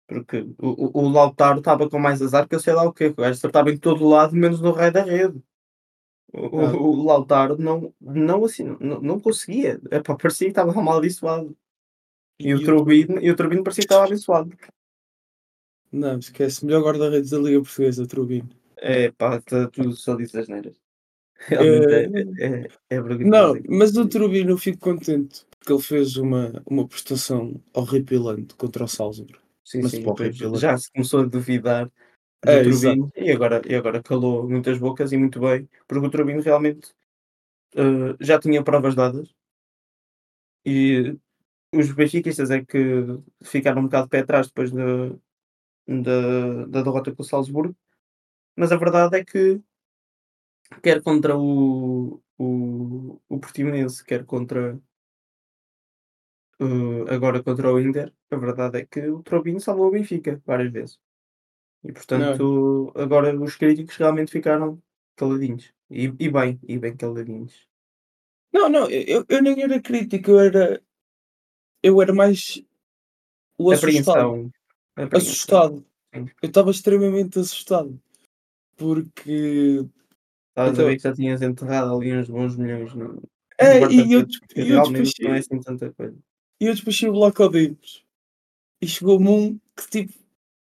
[0.07, 3.07] Porque o, o, o Lautaro estava com mais azar que eu sei lá o quê.
[3.07, 5.43] O gajo acertava em todo lado, menos no raio da rede.
[6.33, 6.73] O, Ah.
[6.77, 9.81] o, Lautaro não, não, assim, não, não conseguia.
[9.91, 11.57] Epá, parecia que estava amaldiçoado.
[12.39, 14.57] E, o Turbine, e o Turbine parecia que estava abençoado.
[15.93, 16.65] Não, esquece.
[16.65, 18.49] Melhor guarda-redes da Liga Portuguesa, Turbine.
[18.77, 20.77] É pá, tá- tu só dizes as neiras.
[21.35, 25.83] Realmente é, é, é, é vergonhoso Não, mas do Turbine eu fico contente porque ele
[25.83, 29.39] fez uma, uma prestação horripilante contra o Salzburg.
[29.63, 30.03] Sim, mas sim,
[30.57, 31.91] já se começou a duvidar
[32.47, 32.63] É,
[33.17, 36.95] e agora, e agora calou muitas bocas e muito bem, porque o Turbine realmente
[37.77, 39.35] eh, já tinha provas dadas.
[40.65, 41.17] E
[41.75, 42.81] os benfiquistas é que
[43.43, 44.85] ficaram um bocado de pé atrás depois da,
[45.89, 47.77] da, da derrota com o Salzburgo,
[48.57, 49.63] mas a verdade é que
[50.83, 54.79] quer contra o, o, o Portimonense, quer contra
[56.61, 60.73] eh, agora contra o Inter, a verdade é que o Turbine salvou o Benfica várias
[60.73, 61.10] vezes.
[61.85, 64.81] E portanto, agora os críticos realmente ficaram
[65.17, 65.73] caladinhos.
[65.91, 67.67] E, e bem, e bem caladinhos.
[68.53, 70.83] Não, não, eu, eu nem era crítico, eu era.
[71.83, 72.63] Eu era mais.
[73.57, 74.51] O assustado.
[74.97, 75.19] Apreensão.
[75.19, 75.87] Assustado.
[76.15, 76.27] Sim.
[76.43, 77.99] Eu estava extremamente assustado.
[78.77, 79.85] Porque.
[80.51, 83.23] Estavas Então- a ver que já tinhas enterrado ali uns bons milhões no,
[83.57, 84.21] É, no e eu,
[84.57, 86.19] e eu realmente despachei, não é assim tanta coisa.
[86.61, 88.05] e eu despachei o bloco ao Dimos.
[88.83, 90.20] E chegou-me um que tipo.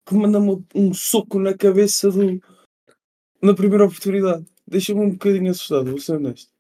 [0.08, 2.40] Que manda-me um soco na cabeça do.
[3.42, 4.46] na primeira oportunidade.
[4.66, 6.50] Deixa-me um bocadinho assustado, vou ser honesto.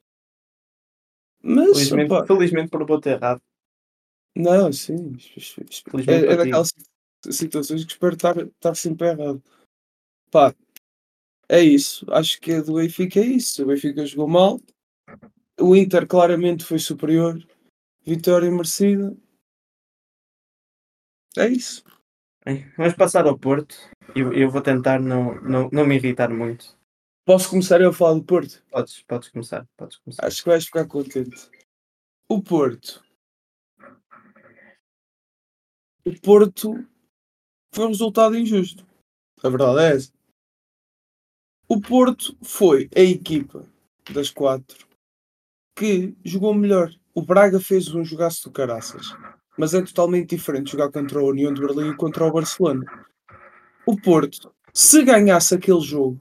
[1.42, 3.40] Mas, Felizmente, opá, felizmente por errado.
[4.36, 5.16] não, sim.
[5.18, 6.72] Felizmente É, é daquelas
[7.30, 9.42] situações que espero estar, estar sempre errado.
[10.30, 10.54] Pá,
[11.48, 12.04] é isso.
[12.12, 13.62] Acho que a do Benfica é isso.
[13.62, 14.60] O Benfica jogou mal.
[15.58, 17.42] O Inter claramente foi superior.
[18.04, 19.16] Vitória merecida.
[21.36, 21.82] É isso.
[22.44, 23.76] Bem, Vamos passar ao Porto.
[24.14, 26.76] Eu, eu vou tentar não, não, não me irritar muito.
[27.24, 28.64] Posso começar eu a falar do Porto?
[28.70, 29.66] Podes, podes começar.
[29.76, 30.26] Podes começar.
[30.26, 31.50] Acho que vais ficar contente.
[32.28, 33.04] O Porto.
[36.06, 36.86] O Porto
[37.74, 38.86] foi um resultado injusto.
[39.42, 40.12] A verdade é essa.
[41.68, 43.66] O Porto foi a equipa
[44.10, 44.88] das quatro
[45.76, 46.90] que jogou melhor.
[47.14, 49.06] O Braga fez um jogaço do caraças.
[49.58, 52.84] Mas é totalmente diferente jogar contra a União de Berlim e contra o Barcelona.
[53.84, 56.20] O Porto, se ganhasse aquele jogo,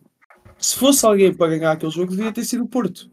[0.57, 3.11] se fosse alguém para ganhar aquele jogo, devia ter sido o Porto.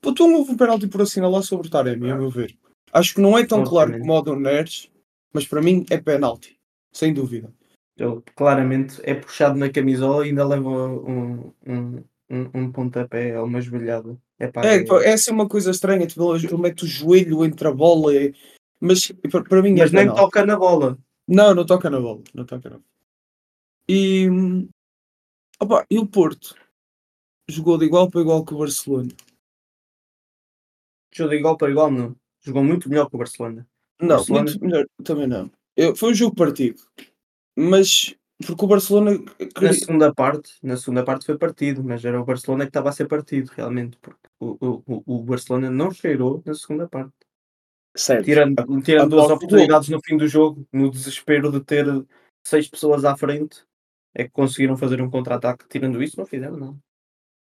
[0.00, 2.56] Puto, não houve um penalti por assinalar sobre o Taremi, a meu ver.
[2.92, 4.88] Acho que não é tão claro como o do Neres,
[5.32, 6.58] mas para mim é penalti.
[6.92, 7.52] Sem dúvida.
[7.96, 13.46] Ele claramente é puxado na camisola e ainda leva um, um, um, um pontapé ou
[13.46, 14.16] uma joelhada.
[14.64, 16.06] É, pá, essa é uma coisa estranha.
[16.06, 18.14] Tipo, ele mete o joelho entre a bola.
[18.14, 18.32] e-
[18.80, 19.12] Mas
[19.48, 20.20] para, mim Mas é nem penalti.
[20.20, 20.98] toca na bola.
[21.28, 22.22] Não, não toca na bola.
[22.34, 22.90] Não toca na bola.
[23.88, 24.26] E,
[25.60, 26.54] opa, e o Porto
[27.48, 29.10] jogou de igual para igual com o Barcelona.
[31.12, 32.16] Jogou de igual para igual, não.
[32.40, 33.66] Jogou muito melhor que o Barcelona.
[34.00, 34.86] Não, Barcelona- muito melhor.
[35.04, 35.50] Também não.
[35.76, 36.80] Eu- foi um jogo partido.
[37.56, 38.14] Mas
[38.46, 39.10] porque o Barcelona.
[39.60, 42.92] Na segunda parte, na segunda parte foi partido, mas era o Barcelona que estava a
[42.92, 47.12] ser partido, realmente, porque o, o- o Barcelona não cheirou na segunda parte.
[47.96, 48.24] Certo.
[48.24, 51.86] Tirando, tirando a duas oportunidades no fim do jogo, no desespero de ter
[52.46, 53.64] seis pessoas à frente,
[54.14, 55.66] é que conseguiram fazer um contra-ataque.
[55.68, 56.76] Tirando isso, não fizeram nada.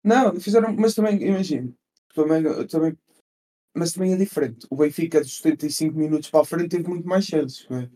[0.03, 1.73] Não, fizeram, mas também, imagino,
[2.13, 2.97] também, também,
[3.75, 4.67] mas também é diferente.
[4.69, 7.89] O Benfica dos 75 minutos para a frente teve muito mais chances, não é?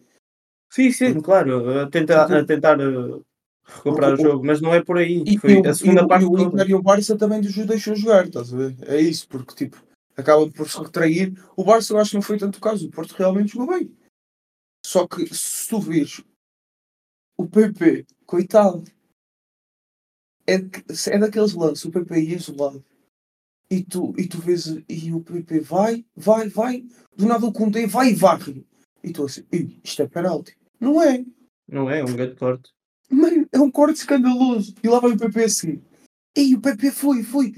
[0.71, 3.25] Sim, sim, claro, a tentar, a tentar uh,
[3.63, 5.23] recuperar o jogo, mas não é por aí.
[5.25, 6.39] E, Foi e a segunda e parte e o.
[6.39, 8.75] Inter e o Barça também os deixou jogar, estás a ver?
[8.87, 9.77] É isso, porque tipo,
[10.19, 11.33] acaba por se retrair.
[11.55, 13.95] O Barça eu acho que não foi tanto o caso, o Porto realmente jogou bem.
[14.85, 16.23] Só que se tu vês
[17.37, 18.83] o PP, coitado,
[20.47, 22.83] é, é daqueles lances, o PP ia isolado.
[23.71, 27.85] E tu, e tu vês, e o PP vai, vai, vai, do nada o Conte
[27.85, 28.65] vai e varre.
[29.03, 30.57] E tu assim, "Ih, isto é penalti.
[30.79, 31.23] Não é,
[31.67, 32.71] Não é, é um grande corte.
[33.09, 34.73] Mano, é um corte escandaloso.
[34.83, 35.83] E lá vai o PP a seguir.
[36.35, 37.53] E o PP foi, foi.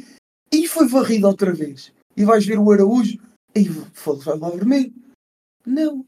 [0.51, 1.93] E foi varrido outra vez.
[2.15, 3.17] E vais ver o Araújo.
[3.55, 4.93] E foda-se, vai lá vermelho.
[5.65, 6.05] Não.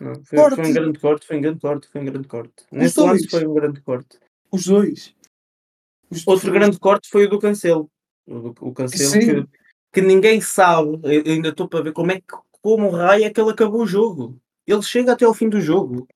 [0.00, 2.66] Não, foi, foi um grande corte, foi um grande corte, foi um grande corte.
[2.72, 3.10] Nesse dois.
[3.10, 4.18] lance foi um grande corte.
[4.50, 5.14] Os dois.
[6.10, 6.60] Os Outro dois.
[6.60, 7.90] grande corte foi o do Cancelo.
[8.26, 9.58] O, o Cancelo que,
[9.92, 12.26] que ninguém sabe, eu ainda estou para ver como é que,
[12.60, 14.38] como raio é que ele acabou o jogo.
[14.66, 16.08] Ele chega até ao fim do jogo.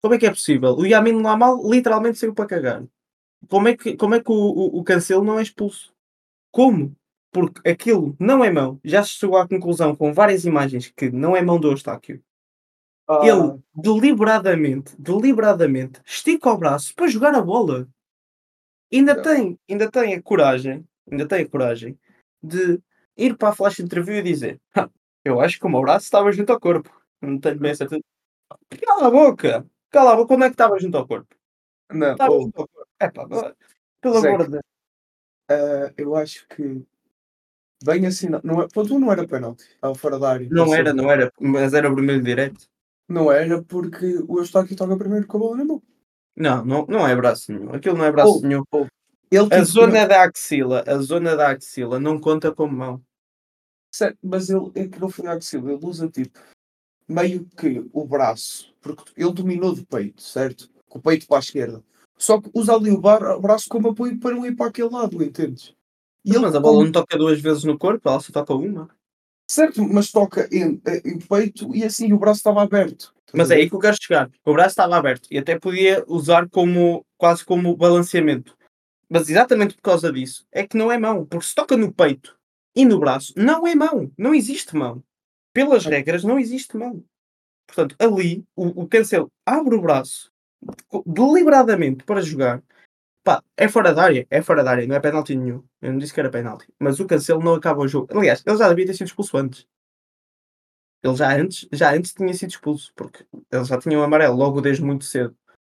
[0.00, 0.74] Como é que é possível?
[0.76, 2.84] O Yamin Lamal literalmente saiu para cagar.
[3.48, 5.92] Como é que, como é que o, o, o Cancelo não é expulso?
[6.52, 6.94] Como?
[7.32, 8.80] Porque aquilo não é mão.
[8.84, 12.22] Já se chegou à conclusão com várias imagens que não é mão do Eustáquio.
[13.08, 17.88] Ah, Ele deliberadamente, deliberadamente, estica o braço para jogar a bola.
[18.92, 21.98] Ainda tem, ainda tem a coragem, ainda tem a coragem
[22.42, 22.80] de
[23.16, 24.88] ir para a flash interview e dizer "Ah,
[25.24, 26.90] eu acho que o meu braço estava junto ao corpo.
[27.20, 28.02] Não tenho bem a certeza.
[28.84, 29.66] Cala a boca!
[29.90, 31.34] Cala a boca, como é que estava junto ao corpo?
[31.92, 32.90] não, Estava oh, junto ao corpo.
[33.00, 33.26] Epá,
[34.00, 34.62] pelo Zé, amor de Deus.
[35.50, 36.82] ah, eu acho que.
[37.82, 39.64] Bem assim, não, não, é, ponto um não era penalti.
[39.64, 40.48] Estava fora da área.
[40.50, 42.66] Não era, não era, mas era vermelho direto.
[43.08, 45.82] Não era porque o Eustáquio toca primeiro com a bola na mão.
[46.36, 47.74] Não, não, não é braço nenhum.
[47.74, 48.62] Aquilo não é braço Oh, nenhum.
[49.30, 53.02] Ele A zona da axila, a zona da axila não conta como mão.
[53.92, 56.38] Certo, mas ele é que não foi agressivo, ele usa tipo
[57.08, 60.70] meio que o braço, porque ele dominou de peito, certo?
[60.88, 61.82] Com o peito para a esquerda.
[62.16, 64.90] Só que usa ali o, bar- o braço como apoio para não ir para aquele
[64.90, 65.74] lado, entendes?
[66.24, 68.54] E ele, mas a bola como- não toca duas vezes no corpo, ela só toca
[68.54, 68.88] uma.
[69.50, 73.12] certo, mas toca em, em peito e assim o braço estava aberto.
[73.34, 74.30] Mas é aí que eu quero chegar.
[74.44, 78.56] O braço estava aberto e até podia usar como quase como balanceamento.
[79.08, 81.26] Mas exatamente por causa disso é que não é mão.
[81.26, 82.36] Porque se toca no peito
[82.76, 84.10] e no braço, não é mão.
[84.18, 85.02] Não existe mão.
[85.52, 87.02] Pelas regras, não existe mão.
[87.66, 90.30] Portanto, ali, o, o Cancelo abre o braço
[91.06, 92.62] deliberadamente para jogar.
[93.30, 94.26] Pá, é fora da área.
[94.28, 94.86] É fora da área.
[94.88, 95.62] Não é penalti nenhum.
[95.80, 96.66] Eu não disse que era penalti.
[96.80, 98.08] Mas o Cancelo não acaba o jogo.
[98.18, 99.68] Aliás, ele já devia ter sido expulso antes.
[101.00, 104.60] Ele já antes, já antes tinha sido expulso, porque ele já tinha um amarelo logo
[104.60, 105.36] desde muito cedo,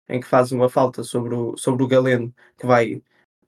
[0.09, 2.95] em que faz uma falta sobre o, sobre o Galeno, que vai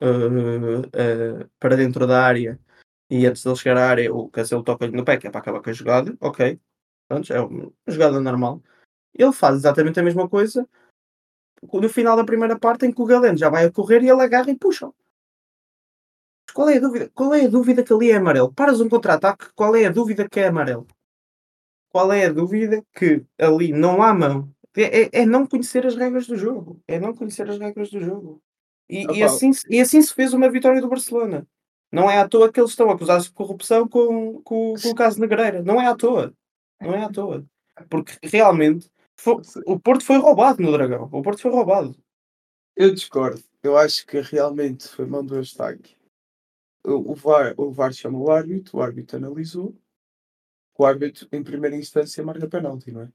[0.02, 2.60] uh, uh, para dentro da área,
[3.10, 5.42] e antes de ele chegar à área, o Cancelo toca-lhe no pé, que é para
[5.42, 6.60] acabar com a jogada, ok,
[7.08, 8.64] Pronto, é uma jogada normal.
[9.14, 10.68] Ele faz exatamente a mesma coisa
[11.74, 14.22] no final da primeira parte, em que o Galeno já vai a correr e ele
[14.22, 14.90] agarra e puxa.
[16.54, 17.12] Qual é a dúvida?
[17.14, 18.54] Qual é a dúvida que ali é amarelo?
[18.54, 20.88] Paras um contra-ataque, qual é a dúvida que é amarelo?
[21.90, 24.52] qual é a dúvida que ali não há mão?
[24.76, 26.82] É, é- é não conhecer as regras do jogo.
[26.86, 28.42] É não conhecer as regras do jogo.
[28.90, 31.48] E, e assim, se- e assim se fez uma vitória do Barcelona.
[31.90, 35.22] Não é à toa que eles estão acusados de corrupção com, com, com o caso
[35.22, 35.64] Negreira.
[35.64, 36.34] Não é à toa.
[36.82, 37.46] Não é à toa.
[37.90, 38.90] Porque realmente
[39.66, 41.10] o Porto foi roubado no Dragão.
[41.12, 41.96] O Porto foi roubado.
[42.76, 43.42] Eu discordo.
[43.64, 45.96] Eu acho que realmente foi mão do Eustáquio.
[46.84, 49.76] O, VAR, o VAR chamou o árbitro, o árbitro analisou.
[50.78, 53.10] O árbitro, em primeira instância, marca penalti, não é?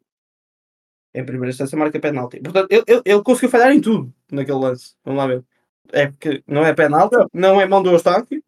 [1.15, 2.41] Em primeira instância marca penalti.
[2.41, 4.97] Portanto, ele, ele, ele conseguiu falhar em tudo naquele lance.
[5.05, 5.45] Vamos lá ver.
[5.93, 8.43] É porque não é penalti, não é mão do Eustáquio.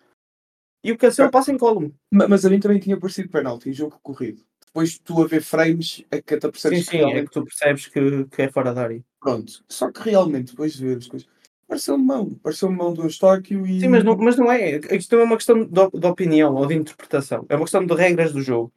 [0.83, 1.95] E o Cancelo passa em colmo.
[2.11, 4.43] Ma- Mas a mim também tinha parecido penalti em jogo corrido.
[4.73, 7.45] Depois tu a ver frames é que te Sim, apercebes que sim, é que tu
[7.45, 9.05] percebes que, que é fora da área.
[9.21, 9.63] Pronto.
[9.69, 11.29] Só que realmente, depois de ver as coisas.
[11.69, 12.31] Pareceu-me mão.
[12.43, 13.81] Pareceu-me mão do Eustáquio e.
[13.81, 14.81] Sim, mas não, mas não é.
[14.93, 17.45] Isto não é uma questão de, de opinião ou de interpretação.
[17.51, 18.73] É uma questão de regras do jogo.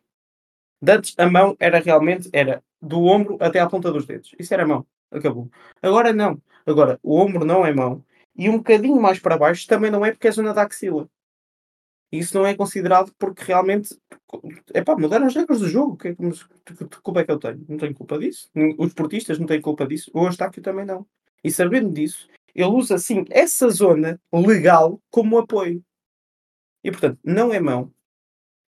[0.82, 4.36] De Antes, a mão era realmente era do ombro até à ponta dos dedos.
[4.38, 4.86] Isso era mão.
[5.10, 5.50] Acabou.
[5.82, 6.42] Agora não.
[6.66, 8.04] Agora, o ombro não é mão.
[8.36, 11.10] E um bocadinho mais para baixo também não é porque é zona da axila.
[12.20, 13.96] Isso não é considerado porque realmente.
[14.74, 15.98] Epá, mudaram as regras do jogo.
[15.98, 17.66] Que, mas que, que culpa é que eu tenho?
[17.68, 18.50] Não tenho culpa disso.
[18.78, 20.12] Os esportistas não têm culpa disso.
[20.14, 21.06] O Eustáquio também não.
[21.44, 25.84] E sabendo disso, ele usa assim essa zona legal como apoio.
[26.84, 27.92] E portanto, não é mão.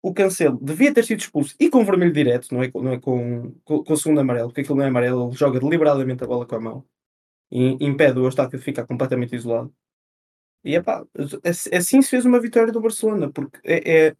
[0.01, 3.51] O Cancelo devia ter sido expulso e com vermelho direto, não é, não é com,
[3.63, 6.45] com, com o segundo amarelo, porque aquilo não é amarelo, ele joga deliberadamente a bola
[6.45, 6.85] com a mão
[7.51, 9.73] e impede o Eustáquio de ficar completamente isolado.
[10.69, 10.95] E epá,
[11.45, 14.15] ass- assim se fez uma vitória do Barcelona, porque é, é-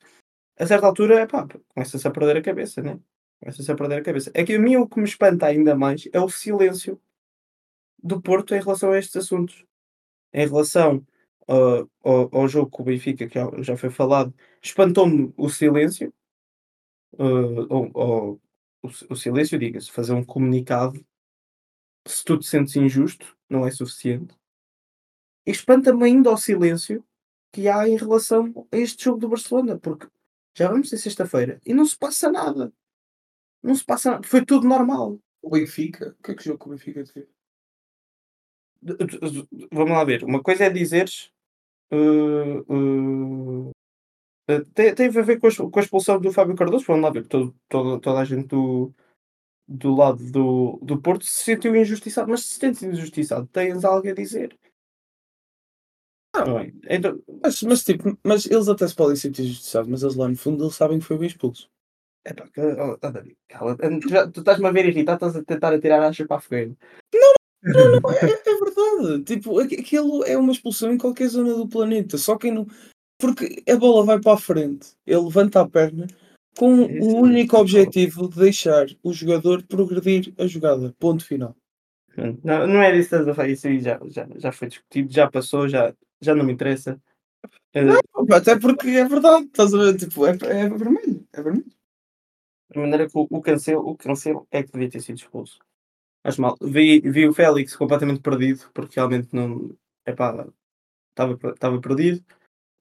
[0.60, 1.28] a certa altura
[1.74, 3.00] começa-se a perder a cabeça, né?
[3.42, 4.32] Começa-se a perder a cabeça.
[4.36, 7.02] É que a mim o que me espanta ainda mais é o silêncio
[8.02, 9.66] do Porto em relação a estes assuntos.
[10.34, 11.06] Em relação
[11.50, 14.34] ah, ao, ao jogo com o Benfica, que já, já foi falado,
[14.64, 16.14] espantou-me o silêncio.
[17.20, 17.24] ah,
[17.70, 18.42] ou, ou-
[18.84, 21.04] o, o silêncio, diga-se, fazer um comunicado,
[22.08, 24.36] se tu te sentes injusto, não é suficiente.
[25.52, 27.04] Espanta-me ainda o silêncio
[27.52, 30.08] que há em relação a este jogo do Barcelona, porque
[30.54, 32.72] já vamos ter sexta-feira e não se passa nada.
[33.64, 34.28] Não se passa nada.
[34.28, 35.18] Foi tudo normal.
[35.42, 36.16] O Benfica.
[36.20, 37.28] O que é que o jogo com o Benfica teve?
[39.72, 40.24] Vamos lá ver.
[40.24, 41.32] Uma coisa é dizeres.
[41.92, 46.56] uh, uh, uh, te- teve a ver com a, ex- com a expulsão do Fábio
[46.56, 46.86] Cardoso.
[46.88, 47.26] Vamos lá ver.
[47.28, 48.94] Todo, todo- toda a gente do,
[49.68, 52.30] do lado do, do Porto se sentiu injustiçado.
[52.30, 54.58] Mas se se sentes injustiçado, tens algo a dizer.
[56.40, 56.46] Não.
[56.46, 56.72] Não é?
[56.90, 60.36] Então, Mas, mas tipo, mas eles até se podem sentir injustiçados, mas eles lá no
[60.36, 61.70] fundo eles sabem que foi bem expulso.
[62.28, 63.76] oh, oh, David, cala.
[63.78, 66.76] Tu, já- tu estás-me a ver irritado, estás a tentar atirar achas para a fogueira.
[67.64, 69.24] Não, é, é verdade.
[69.24, 72.18] Tipo, aqu- aquilo é uma expulsão em qualquer zona do planeta.
[72.18, 72.68] Só quem não.
[73.20, 76.06] Porque a bola vai para a frente, ele levanta a perna
[76.56, 77.62] com o único isso.
[77.62, 80.94] objetivo de deixar o jogador progredir a jogada.
[81.00, 81.56] Ponto final.
[82.44, 83.50] Não, não é disso que estás a falar.
[83.50, 87.00] Isso aí já, já, já foi discutido, já passou, já, já não me interessa.
[87.74, 87.82] Eh,
[88.36, 89.98] Até porque é verdade, estás a ver?
[89.98, 91.28] Tipo, é, é vermelho.
[91.34, 91.66] É vermelho.
[92.72, 95.60] de maneira que o, o cancelo, o cancelo é que devia ter sido expulso.
[96.24, 96.58] Acho mal.
[96.62, 99.76] Vi, vi o Félix completamente perdido, porque realmente não.
[100.06, 100.48] Epá,
[101.12, 102.24] estava estava perdido.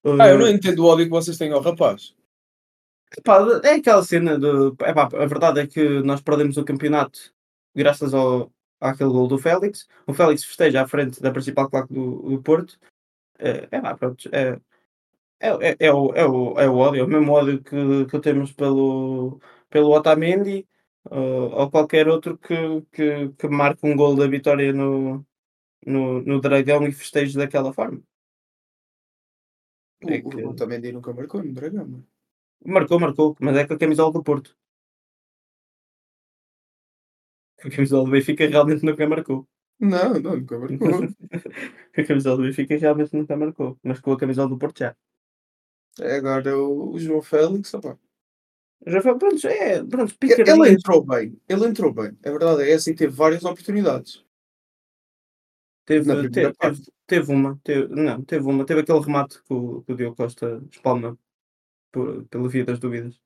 [0.05, 2.14] Ah, eu não Eh, entendo o ódio que vocês têm ao rapaz.
[3.16, 4.47] epá, é aquela cena de.
[4.84, 7.32] Epá, a verdade é que nós perdemos o campeonato
[7.74, 9.87] graças ao, àquele gol do Félix.
[10.07, 12.78] O Félix festeja à frente da principal claque do, do Porto.
[13.39, 14.59] É, é, pá, pronto, é,
[15.41, 18.20] é, é, é, o, é, o, é o ódio, é o mesmo ódio que, que
[18.20, 20.66] temos pelo, pelo Otamendi
[21.07, 21.16] uh,
[21.61, 22.55] ou qualquer outro que,
[22.93, 25.26] que, que marque um gol da vitória no,
[25.87, 28.03] no, no Dragão e festeje daquela forma.
[30.03, 31.87] O, É que- o Otamendi nunca marcou no Dragão.
[31.93, 32.07] mano.
[32.74, 34.51] Marcou, marcou, mas é com a camisola do Porto.
[37.62, 39.47] Com a camisola do Benfica realmente nunca marcou.
[39.78, 40.78] Não, não, nunca marcou.
[40.78, 44.96] Com a camisola do Benfica realmente nunca marcou, mas com a camisola do Porto já.
[46.00, 47.98] É agora o, o João Félix, opá.
[48.86, 52.16] Já foi, pronto, é, pronto, Ele entrou bem, ele entrou bem.
[52.24, 54.24] A verdade é essa e teve várias oportunidades.
[55.86, 59.52] Teve, na primeira teve, teve, teve uma, teve, não, teve uma, teve aquele remate que
[59.52, 61.18] o, que o Diogo Costa espalma
[61.92, 63.20] por, pela via das dúvidas.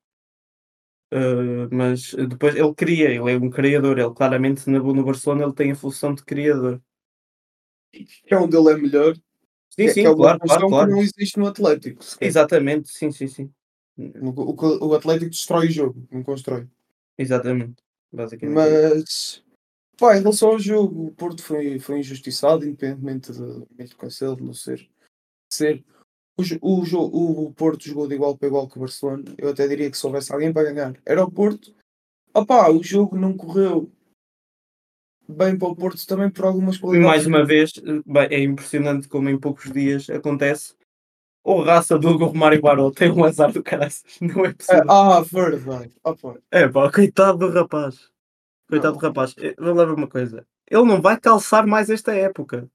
[1.13, 5.53] Uh, mas depois ele cria, ele é um criador, ele claramente no, no Barcelona ele
[5.53, 6.81] tem a função de criador.
[8.27, 9.15] É onde ele é melhor.
[9.71, 10.91] Sim, que, sim, é claro, claro, claro.
[10.91, 12.05] não existe no Atlético.
[12.21, 13.53] Exatamente, sim, sim, sim.
[13.97, 16.69] O, o, o Atlético destrói o jogo, não constrói.
[17.19, 17.83] Exatamente.
[18.13, 18.55] Basicamente.
[18.55, 19.45] Mas,
[19.97, 24.53] pá, em relação ao jogo, o Porto foi, foi injustiçado, independentemente do do Cancelo não
[24.53, 24.89] ser.
[25.53, 25.85] ser
[26.61, 29.24] o, o, o Porto jogou de igual para igual com o Barcelona.
[29.38, 31.74] Eu até diria que se houvesse alguém para ganhar, era o Porto.
[32.34, 33.91] Opá, o jogo não correu
[35.28, 37.09] bem para o Porto também por algumas E qualidades.
[37.09, 37.72] mais uma vez,
[38.30, 40.74] é impressionante como em poucos dias acontece.
[41.43, 44.05] O raça do Romário Baró tem um azar do caraças.
[44.20, 44.84] Não é possível.
[44.91, 45.91] Ah, verdade.
[46.05, 48.11] Opá, É pá, coitado do rapaz.
[48.68, 49.09] Coitado do Não.
[49.09, 49.34] rapaz.
[49.38, 50.47] Eh, Vou lá ver uma coisa.
[50.70, 52.68] Ele não vai calçar mais esta época.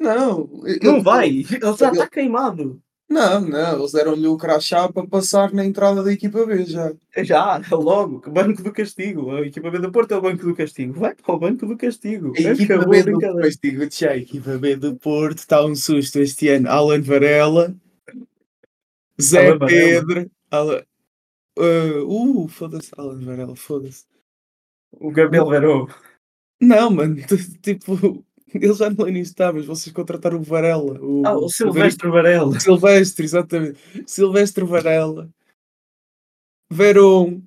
[0.00, 1.28] não, Não ele- vai.
[1.48, 2.82] Ele já está queimado.
[3.08, 6.92] Não, não, eles deram-lhe o crachá para passar na entrada da equipa B já.
[7.16, 8.20] Já, logo.
[8.30, 9.30] Banco do castigo.
[9.30, 10.92] A equipa B do Porto é o banco do castigo.
[10.92, 12.34] Vai para o banco do castigo.
[12.36, 13.18] A equipa Acabou B do
[13.62, 16.68] digo-te já, a equipa B do Porto está um susto este ano.
[16.68, 17.74] Alan Varela,
[19.20, 19.66] Zé Alan.
[19.66, 20.30] Pedro.
[20.50, 20.82] Alan-
[21.60, 22.92] Uh, uh, foda-se.
[22.96, 24.04] Alan Varela, foda-se.
[24.92, 25.88] O Gabriel Verão.
[26.60, 27.16] Não, mano.
[27.62, 28.24] Tipo,
[28.54, 30.98] ele já não é nisso, tá, mas vocês contrataram o Varela.
[31.00, 32.58] O, Ah, o Silvestre Varela.
[32.60, 33.78] Silvestre, exatamente.
[34.06, 35.28] Silvestre Varela.
[36.70, 37.42] Verón.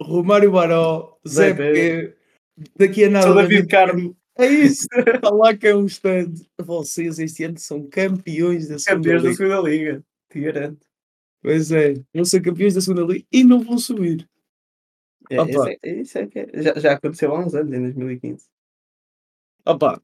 [0.00, 1.18] Romário Baró.
[1.26, 1.54] Zé.
[1.54, 2.14] Pedro.
[2.78, 3.34] Daqui a nada.
[3.34, 4.16] David Carmo.
[4.36, 4.86] É isso.
[5.14, 6.32] Está lá que é um stand.
[6.60, 9.36] Vocês este ano são campeões da segunda Campeões da liga.
[9.36, 10.04] segunda liga.
[10.30, 10.86] Te garanto.
[11.42, 11.94] Pois é.
[12.14, 14.28] Vão ser campeões da segunda liga e não vão subir.
[15.30, 18.46] É, isso é, isso é que é- já, já aconteceu há uns anos, em 2015.
[19.64, 20.00] Opa.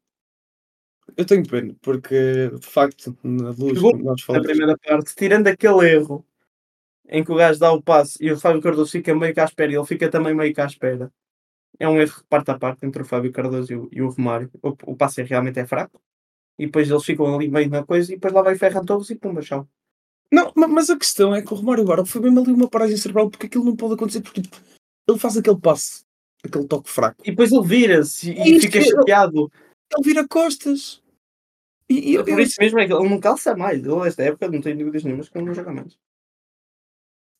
[1.16, 5.46] Eu tenho pena, porque de facto, na luz, Chegou nós Na falamos, primeira parte, tirando
[5.48, 6.24] aquele erro
[7.08, 9.44] em que o gajo dá o passe e o Fábio Cardoso fica meio cá à
[9.46, 11.10] espera e ele fica também meio cá à espera.
[11.78, 14.50] É um erro parte a parte entre o Fábio Cardoso e o, e o Romário.
[14.62, 16.00] O, o passe realmente é fraco.
[16.58, 19.16] E depois eles ficam ali meio na coisa e depois lá vai Ferran Torres e
[19.16, 19.66] pumba, chão.
[20.30, 22.96] Não, ma- mas a questão é que o Romário agora foi mesmo ali uma paragem
[22.96, 24.56] cerebral, porque aquilo não pode acontecer, porque tipo,
[25.08, 26.04] ele faz aquele passe,
[26.44, 27.22] aquele toque fraco.
[27.24, 29.52] E depois ele vira-se É e isso fica eu- chateado.
[29.96, 31.02] Ele vira costas.
[31.88, 33.78] E, e eu, Por isso mesmo é que ele não calça mais.
[33.82, 35.98] Ele, esta época, não tenho dúvidas nenhumas que ele não joga mais.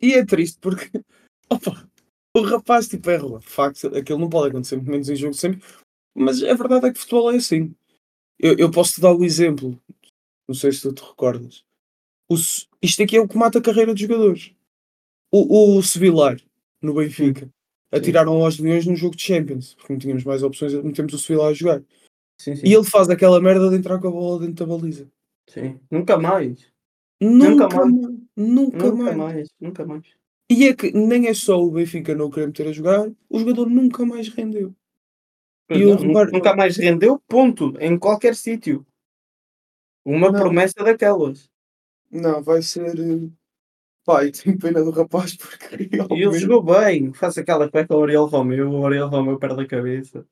[0.01, 0.91] E é triste porque
[1.51, 1.89] opa,
[2.37, 3.39] o rapaz tipo erra.
[3.39, 5.63] De facto, aquilo não pode acontecer, muito menos em jogo sempre.
[6.15, 7.75] Mas a verdade é que futebol é assim.
[8.39, 9.79] Eu, eu posso te dar o exemplo,
[10.49, 11.65] não sei se tu te recordas.
[12.31, 12.37] O
[12.81, 14.53] isto aqui é o que mata a carreira de jogadores.
[15.33, 16.41] O, o Sevilar,
[16.81, 17.51] no Benfica,
[17.93, 21.49] atiraram aos leões num jogo de Champions, porque não tínhamos mais opções, metemos o Sevilar
[21.51, 21.83] a jogar.
[22.41, 22.67] Sim, sim.
[22.67, 25.11] E ele faz aquela merda de entrar com a bola dentro da baliza.
[25.49, 25.79] sim.
[25.91, 26.71] Nunca mais.
[27.21, 27.93] Nunca, Nunca mais.
[27.93, 28.19] mais.
[28.37, 29.17] Nunca, Nunca mais.
[29.17, 29.49] mais.
[29.61, 30.05] Nunca mais.
[30.51, 33.69] E é que nem é só o Benfica não querer meter a jogar, o jogador
[33.69, 34.75] nunca mais rendeu.
[35.71, 37.75] E não, o Romário- Nunca mais rendeu, ponto.
[37.81, 38.87] Em qualquer sítio.
[40.05, 40.41] Uma Não.
[40.41, 41.51] promessa daquelas.
[42.11, 42.95] Não, vai ser.
[44.13, 45.77] Eh, Pai, tenho pena do rapaz porque
[46.15, 47.13] E ele jogou bem.
[47.13, 48.71] Faz aquela cueca ao Ariel Romeu.
[48.71, 50.27] O Ariel Romeu perde a cabeça.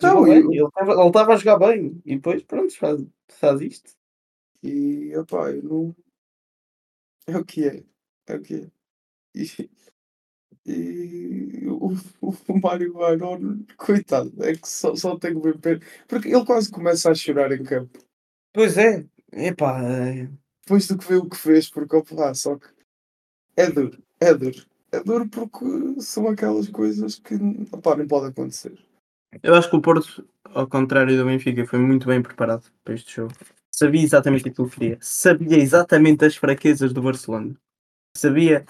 [0.00, 0.64] Não, eu- Ele
[1.06, 2.00] estava a jogar bem.
[2.04, 3.92] E depois, pronto, faz, faz isto.
[4.62, 5.96] E, opá, eu não.
[7.26, 7.84] É o que é.
[8.26, 8.70] É o que é.
[9.34, 9.70] E,
[10.66, 11.92] e o,
[12.48, 15.80] o Mário Barón, coitado, é que só, só tenho bem pena.
[16.06, 17.98] Porque ele quase começa a chorar em campo.
[18.52, 19.04] Pois é.
[19.32, 20.28] Epá, é-
[20.72, 22.66] Depois do que vê o que fez, porque opá, só que
[23.58, 24.64] é duro, é duro.
[24.90, 27.34] É duro porque são aquelas coisas que
[27.70, 28.82] opá, não pode acontecer.
[29.42, 33.16] Eu acho que o Porto, ao contrário do Benfica, foi muito bem preparado para este
[33.16, 33.34] jogo.
[33.70, 34.98] Sabia exatamente aquilo que queria.
[35.02, 37.54] Sabia exatamente as fraquezas do Barcelona.
[38.16, 38.64] Sabia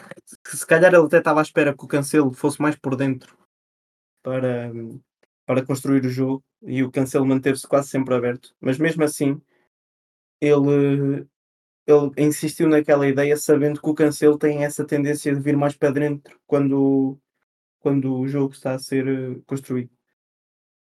[0.44, 3.38] que se calhar ele até estava à espera que o Cancelo fosse mais por dentro
[4.24, 4.72] para,
[5.46, 8.52] para construir o jogo e o Cancelo manteve-se quase sempre aberto.
[8.60, 9.40] Mas mesmo assim,
[10.40, 11.28] ele,
[11.86, 15.90] ele insistiu naquela ideia sabendo que o Cancelo tem essa tendência de vir mais para
[15.92, 17.18] dentro quando,
[17.80, 19.90] quando o jogo está a ser eh, construído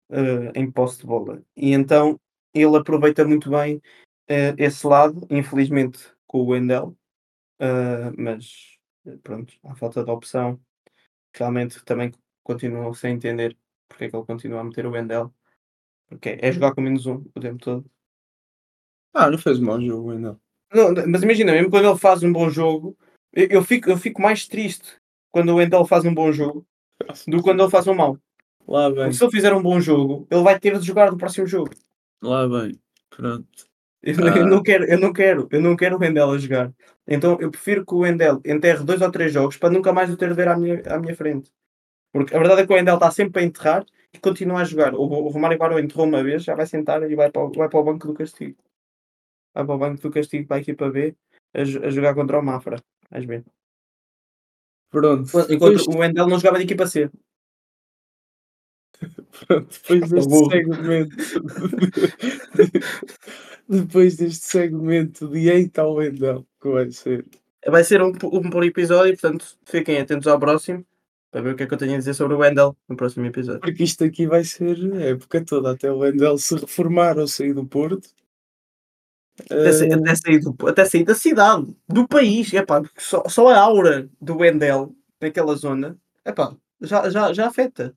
[0.10, 1.42] eh, em posse de bola.
[1.56, 2.20] E então
[2.54, 3.82] ele aproveita muito bem
[4.28, 6.98] eh, esse lado, infelizmente com o Wendell,
[7.60, 8.78] eh, mas
[9.24, 10.60] pronto, à falta de opção,
[11.36, 12.12] realmente também
[12.44, 13.58] continuam sem entender
[13.90, 15.34] porque é que ele continua a meter o Wendell,
[16.10, 17.92] porque é jogar com menos um o tempo todo.
[19.14, 20.40] Ah, não fez mau jogo ainda.
[20.74, 22.96] Não, mas imagina, mesmo quando ele faz um bom jogo,
[23.34, 24.96] eu, eu fico, eu fico mais triste
[25.32, 26.66] quando o Wendell faz um bom jogo
[27.28, 28.18] do que quando ele faz um mau.
[28.68, 31.18] Lá bem, Porque se ele fizer um bom jogo, ele vai ter de jogar no
[31.18, 31.72] próximo jogo.
[32.22, 32.80] lá bem.
[33.10, 33.46] Pronto.
[34.04, 34.38] Eu, Ah.
[34.38, 36.72] eu não quero, eu não quero, eu não quero o Wendell a jogar.
[37.08, 40.18] Então eu prefiro que o Wendell enterre dois ou três jogos para nunca mais o
[40.18, 41.52] ter de ver à minha, à minha frente.
[42.14, 44.94] Porque a verdade é que o Wendell está sempre a enterrar e continua a jogar.
[44.96, 47.70] O, o Romário Baró enterrou uma vez, já vai sentar e vai para, o, vai
[47.70, 48.56] para o banco do castigo.
[49.54, 51.16] Vai para o banco do castigo para a equipa B
[51.54, 52.82] a, a jogar contra o Mafra.
[53.10, 53.46] Vais ver.
[54.90, 55.30] Pronto.
[55.50, 57.10] Enquanto o Wendell não jogava de equipa C.
[59.48, 60.52] pronto, depois deste burro.
[60.52, 61.16] segmento.
[63.68, 67.26] depois deste segmento de Eita ao Wendel, que vai ser.
[67.66, 70.86] Vai ser um, um por episódio, portanto fiquem atentos ao próximo
[71.32, 73.26] para ver o que é que eu tenho a dizer sobre o Wendell no próximo
[73.26, 73.62] episódio.
[73.62, 77.54] Porque isto aqui vai ser a época toda, até o Wendel se reformar ou sair
[77.54, 78.10] do Porto.
[79.46, 83.60] Até, sa- até sair do- até sair da cidade, do país, epá, só, só a
[83.60, 87.96] aura do Wendell naquela zona epá, já, já, já afeta.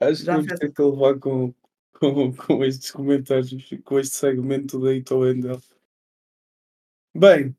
[0.00, 1.54] acho que já vamos fez- ter que levar com,
[1.92, 3.54] com, com estes comentários,
[3.84, 5.60] com este segmento da Eita ao Wendel.
[7.16, 7.54] Bem,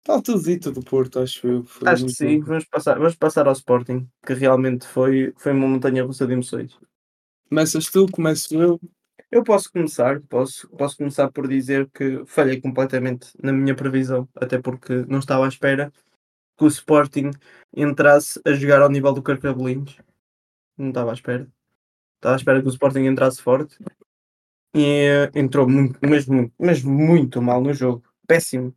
[0.00, 1.64] está tudo dito do Porto, acho eu.
[1.64, 5.68] Foi Acho que sim, vamos passar, vamos passar ao Sporting, que realmente foi, foi uma
[5.68, 6.78] montanha russa de emoções.
[7.48, 8.80] Começas tu, começo eu.
[9.30, 14.60] Eu posso começar, posso, posso começar por dizer que falhei completamente na minha previsão, até
[14.60, 15.92] porque não estava à espera
[16.56, 17.30] que o Sporting
[17.76, 19.98] entrasse a jogar ao nível do Carcabelinhos.
[20.76, 21.48] Não estava à espera.
[22.16, 23.76] Estava à espera que o Sporting entrasse forte
[24.74, 28.04] e eh, entrou muito, mesmo, muito, mesmo muito mal no jogo.
[28.26, 28.74] Péssimo.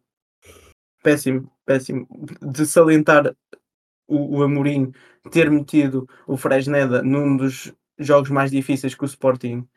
[1.03, 2.07] Péssimo, péssimo.
[2.41, 3.35] De salientar
[4.07, 4.91] o, o Amorim
[5.31, 9.67] ter metido o Fresneda num dos jogos mais difíceis que o Sporting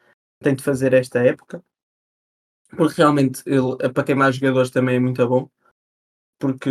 [0.40, 1.62] tem de fazer esta época.
[2.76, 5.48] Porque realmente ele, para queimar jogadores também é muito bom.
[6.38, 6.70] Porque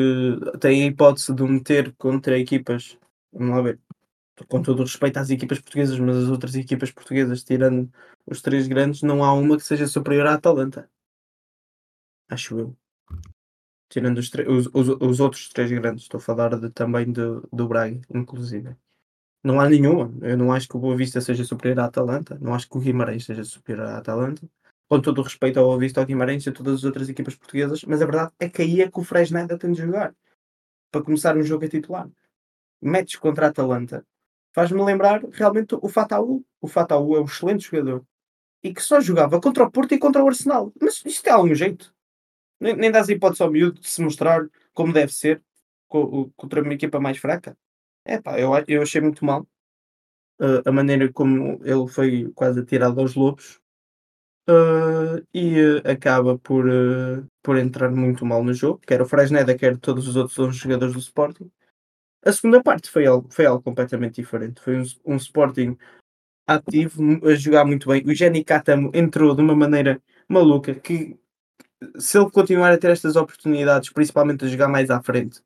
[0.60, 2.98] tem a hipótese de meter contra equipas.
[3.32, 3.80] Vamos lá ver.
[4.48, 7.92] Com todo o respeito às equipas portuguesas, mas as outras equipas portuguesas, tirando
[8.26, 10.90] os três grandes, não há uma que seja superior à Atalanta.
[12.30, 12.78] Acho eu.
[13.90, 16.04] Tirando os, os, os, os outros três grandes.
[16.04, 18.76] Estou a falar de, também de, do Braga, inclusive.
[19.44, 20.12] Não há nenhuma.
[20.22, 22.38] Eu não acho que o Boa Vista seja superior à Atalanta.
[22.42, 24.48] Não acho que o Guimarães seja superior à Atalanta.
[24.90, 27.36] Com todo o respeito ao Boa Vista, ao Guimarães e a todas as outras equipas
[27.36, 27.84] portuguesas.
[27.86, 30.14] Mas a verdade é que aí é que o Fresneda tem de jogar.
[30.92, 32.10] Para começar um jogo a titular.
[32.82, 34.06] Metes contra a Atalanta.
[34.54, 36.44] Faz-me lembrar realmente o Fataú.
[36.60, 38.04] O Fataú é um excelente jogador.
[38.62, 40.74] E que só jogava contra o Porto e contra o Arsenal.
[40.82, 41.94] Mas isto é algum jeito.
[42.60, 45.42] Nem, nem dás hipótese ao miúdo de se mostrar como deve ser
[45.88, 47.58] contra uma equipa mais fraca.
[48.10, 49.48] É pá, eu, eu achei muito mal
[50.40, 53.60] uh, a maneira como ele foi quase atirado aos lobos
[54.50, 56.66] uh, e uh, acaba por,
[57.44, 60.94] por entrar muito mal no jogo, quer o Fresneda, quer todos os outros 11 jogadores
[60.96, 61.52] do Sporting.
[62.26, 64.60] A segunda parte foi algo, foi algo completamente diferente.
[64.60, 65.78] Foi um, um Sporting
[66.48, 68.04] ativo, a jogar muito bem.
[68.08, 71.16] O Jenny Catamo entrou de uma maneira maluca que
[72.00, 75.42] se ele continuar a ter estas oportunidades, principalmente a jogar mais à frente,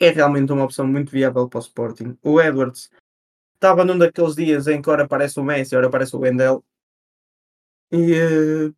[0.00, 2.18] é realmente uma opção muito viável para o Sporting.
[2.22, 2.90] O Edwards
[3.54, 6.64] estava num daqueles dias em que ora aparece o Messi, ora aparece o Wendel.
[7.90, 8.74] E, uh,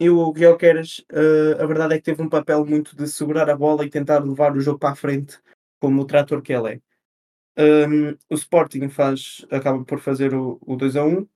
[0.00, 0.82] e o Guilherme
[1.12, 4.18] uh, a verdade é que teve um papel muito de segurar a bola e tentar
[4.24, 5.38] levar o jogo para a frente,
[5.80, 6.80] como o trator que ele é.
[7.56, 11.28] Um, o Sporting faz, acaba por fazer o, o 2 a 1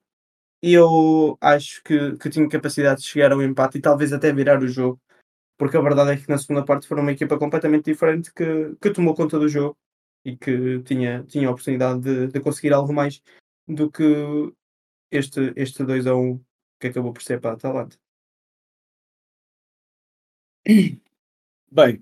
[0.63, 4.61] e eu acho que, que tinha capacidade de chegar ao empate e talvez até virar
[4.61, 5.01] o jogo
[5.59, 8.91] porque a verdade é que na segunda parte foram uma equipa completamente diferente que, que
[8.91, 9.77] tomou conta do jogo
[10.25, 13.21] e que tinha, tinha a oportunidade de, de conseguir algo mais
[13.67, 14.05] do que
[15.11, 16.41] este, este 2 a 1
[16.81, 17.99] que acabou por ser para a Atalanta.
[21.71, 22.01] Bem,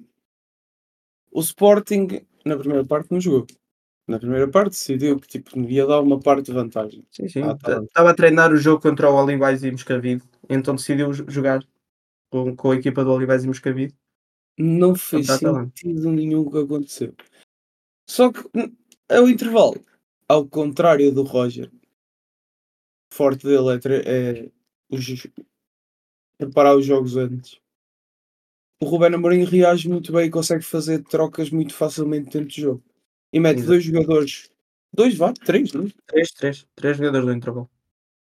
[1.33, 3.47] o Sporting na primeira parte não jogou.
[4.07, 7.05] Na primeira parte decidiu que tipo, ia dar uma parte de vantagem.
[7.11, 7.41] Sim, sim.
[7.85, 11.67] Estava a treinar o jogo contra o Olivais e Moscavide, então decidiu jogar
[12.31, 13.95] com, com a equipa do Olivais e Moscavide.
[14.59, 17.15] Não fez sentido nenhum o que aconteceu.
[18.09, 18.41] Só que
[19.09, 19.85] é o intervalo.
[20.29, 21.71] Ao contrário do Roger,
[23.13, 24.51] forte dele é, é
[24.91, 25.27] os,
[26.39, 27.61] preparar os jogos antes.
[28.81, 32.85] O Ruben Amorim reage muito bem e consegue fazer trocas muito facilmente dentro do jogo.
[33.33, 33.69] E mete Exato.
[33.69, 34.51] dois jogadores,
[34.93, 35.87] dois, vá, três, não?
[35.87, 35.91] É?
[36.07, 37.71] Três, três, três jogadores do intervalo.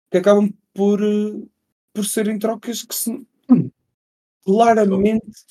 [0.10, 1.47] Que acabam por, eh,
[1.93, 3.26] por serem trocas que se,
[4.44, 5.46] claramente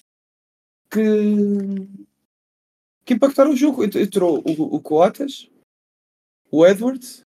[0.91, 1.01] que,
[3.05, 3.85] que impactaram o jogo.
[3.85, 5.51] Entrou o, o Coates,
[6.51, 7.25] o Edwards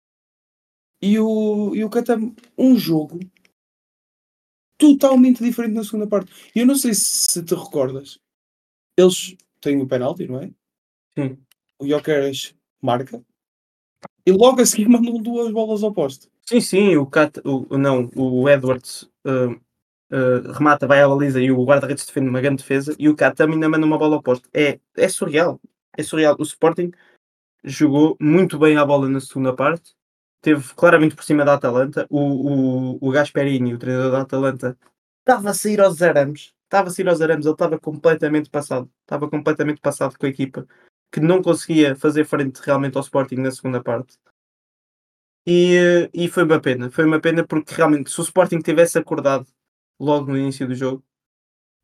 [1.02, 2.36] e o, e o Catam.
[2.58, 3.20] Um jogo
[4.78, 6.32] totalmente diferente na segunda parte.
[6.56, 8.20] E eu não sei se te recordas,
[8.98, 10.52] eles têm o penalti, não é?
[11.18, 11.38] Sim.
[11.80, 13.24] O Jokeres marca
[14.26, 16.30] e logo a seguir mandam duas bolas ao poste.
[16.44, 19.60] Sim, sim, o, Cat, o não, o Edwards uh,
[20.12, 23.52] uh, remata, vai à baliza e o guarda-redes defende uma grande defesa e o Katam
[23.52, 24.50] ainda manda uma bola ao posto.
[24.54, 25.60] É, é surreal.
[25.98, 26.36] É surreal.
[26.40, 26.92] O Sporting
[27.64, 29.94] jogou muito bem a bola na segunda parte,
[30.42, 32.06] teve claramente por cima da Atalanta.
[32.10, 34.78] O, o, o Gasperini, o treinador da Atalanta,
[35.20, 36.54] estava a sair aos arames.
[36.64, 38.90] Estava a sair aos arames, ele estava completamente passado.
[39.02, 40.68] Estava completamente passado com a equipa
[41.12, 44.18] que não conseguia fazer frente realmente ao Sporting na segunda parte.
[45.46, 49.46] E, e foi uma pena, foi uma pena porque realmente se o Sporting tivesse acordado
[50.02, 51.04] logo no início do jogo.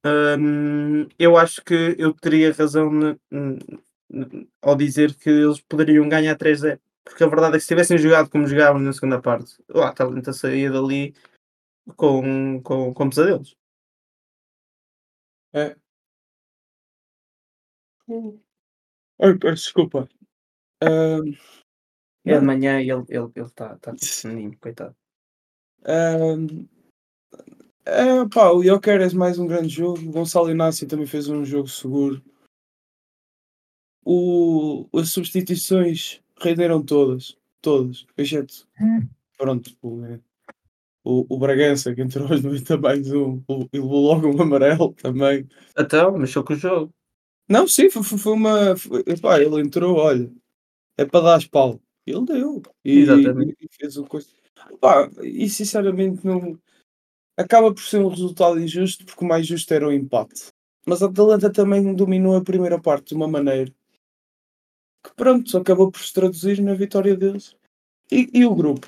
[0.06, 6.36] Um, eu acho que eu teria razão ne, ne, ao dizer que eles poderiam ganhar
[6.38, 6.80] 3-0.
[7.04, 10.34] Porque a verdade é que se tivessem jogado como jogavam na segunda parte, o Atalanta
[10.34, 11.14] saía dali
[11.96, 13.56] com, com, com pesadelos.
[15.54, 15.76] É.
[19.20, 20.08] Ai, desculpa.
[20.84, 21.34] Um,
[22.26, 24.96] é de manhã e ele está ele, ele tá, tá tipo coitado.
[25.88, 26.68] Um,
[27.88, 30.00] é, pá, o Jokeres mais um grande jogo.
[30.00, 32.22] O Gonçalo Inácio também fez um jogo seguro.
[34.04, 37.38] O, as substituições renderam todas.
[37.62, 38.06] Todas.
[38.18, 38.68] Exceto.
[38.80, 39.08] Hum.
[39.38, 39.72] Pronto.
[39.82, 40.20] O,
[41.04, 45.48] o, o Bragança, que entrou aos 90 mais um, e levou logo um amarelo também.
[45.78, 46.94] Então, mexeu com o jogo.
[47.50, 48.76] Não, sim, foi, foi uma.
[48.76, 50.30] Foi, epá, ele entrou, olha,
[50.98, 51.82] é para dar as pau.
[52.06, 52.62] Ele deu.
[52.84, 53.56] E, Exatamente.
[53.62, 54.28] e fez o coisa.
[54.72, 56.60] Epá, e sinceramente não.
[57.38, 60.48] Acaba por ser um resultado injusto, porque o mais justo era o empate.
[60.86, 63.72] Mas a Atalanta também dominou a primeira parte de uma maneira
[65.04, 67.56] que, pronto, acabou por se traduzir na vitória deles.
[68.12, 68.88] E, e o grupo?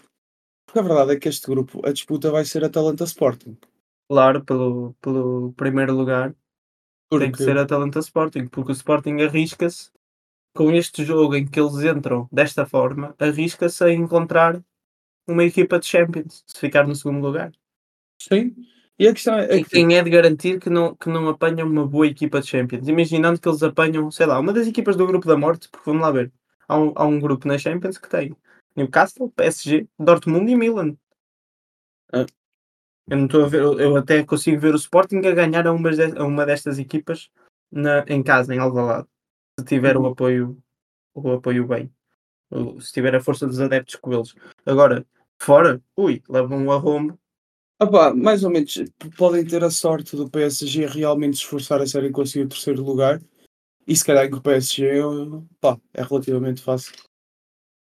[0.65, 3.57] Porque a verdade é que este grupo, a disputa vai ser Atalanta Sporting.
[4.09, 6.35] Claro, pelo, pelo primeiro lugar
[7.09, 9.91] tem que Porque ser Atalanta Sporting, porque o Sporting arrisca-se
[10.55, 14.63] com este jogo em que eles entram desta forma, arrisca-se a encontrar
[15.27, 17.51] uma equipa de Champions, se ficar no segundo lugar.
[18.21, 18.55] Sim.
[18.97, 21.65] E a questão é E que quem é de garantir que não, que não apanham
[21.69, 22.87] uma boa equipa de Champions?
[22.87, 26.01] Imaginando que eles apanham, sei lá, uma das equipas do grupo da morte, porque vamos
[26.01, 26.31] lá ver,
[26.67, 28.35] há um, há um grupo na Champions que tem
[28.75, 30.97] Newcastle, PSG, Dortmund e Milan.
[32.11, 32.25] Ah.
[33.09, 35.91] Eu não estou a ver, eu até consigo ver o Sporting a ganhar a uma,
[35.91, 37.31] de- a uma destas equipas
[37.71, 39.07] na, em casa, em Alvalade,
[39.59, 40.07] se tiver o Uhum.
[40.07, 40.57] apoio,
[41.15, 41.91] o apoio bem,
[42.51, 44.35] O- se tiver a força dos adeptos com eles.
[44.65, 45.05] Agora,
[45.39, 47.18] fora, ui, levam um arrombo.
[47.81, 48.73] Opá, mais ou menos,
[49.17, 53.21] podem ter a sorte do PSG realmente esforçar a serem conseguir o terceiro lugar.
[53.87, 55.01] E se calhar que o PSG
[55.61, 56.93] pá, é relativamente fácil.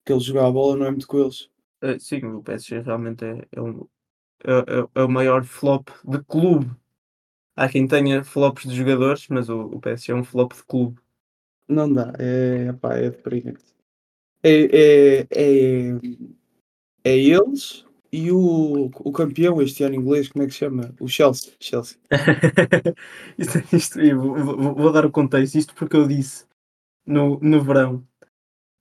[0.05, 1.49] Que ele jogar a bola não é muito com eles.
[1.81, 3.87] Eh, sim, o PSG realmente é, é, um,
[4.45, 6.69] é, é- é o maior flop de clube.
[7.55, 10.99] Há quem tenha flops de jogadores, mas o, o PSG é um flop de clube.
[11.67, 13.63] Não dá, é, pá, é deprimente.
[14.43, 15.91] É, é, é,
[17.03, 20.93] é eles e o, o campeão este ano inglês, como é que se chama?
[20.99, 21.53] O Chelsea.
[21.59, 21.97] Chelsea.
[23.37, 26.45] isto, isto- vou, vou- dar o contexto, isto porque eu disse
[27.05, 28.05] no, no verão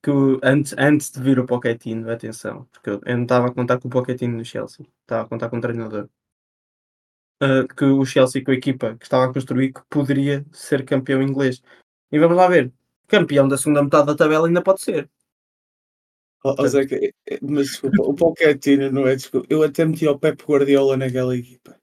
[0.03, 0.11] que
[0.43, 3.87] antes, antes de vir o Pochettino, atenção, porque eu, eu não estava a contar com
[3.87, 6.09] o Pochettino no Chelsea, estava a contar com o treinador.
[7.41, 11.21] ah, que o Chelsea com a equipa que estava a construir que poderia ser campeão
[11.21, 11.61] inglês.
[12.11, 12.71] E vamos lá ver,
[13.07, 15.09] campeão da segunda metade da tabela ainda pode ser.
[16.43, 19.45] Ó- ó, Zeca, é- é- mas desculpa, o Pochettino não é desculpa.
[19.49, 21.75] Eu até meti o Pep Guardiola naquela equipa.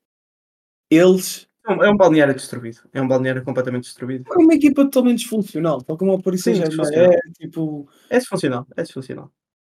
[0.91, 4.25] Eles É um, é balneário destruído, é um balneário completamente destruído.
[4.33, 8.83] é uma equipa totalmente disfuncional, tal como o Paris Saint-Germain é, tipo, É disfuncional, é
[8.83, 9.31] disfuncional.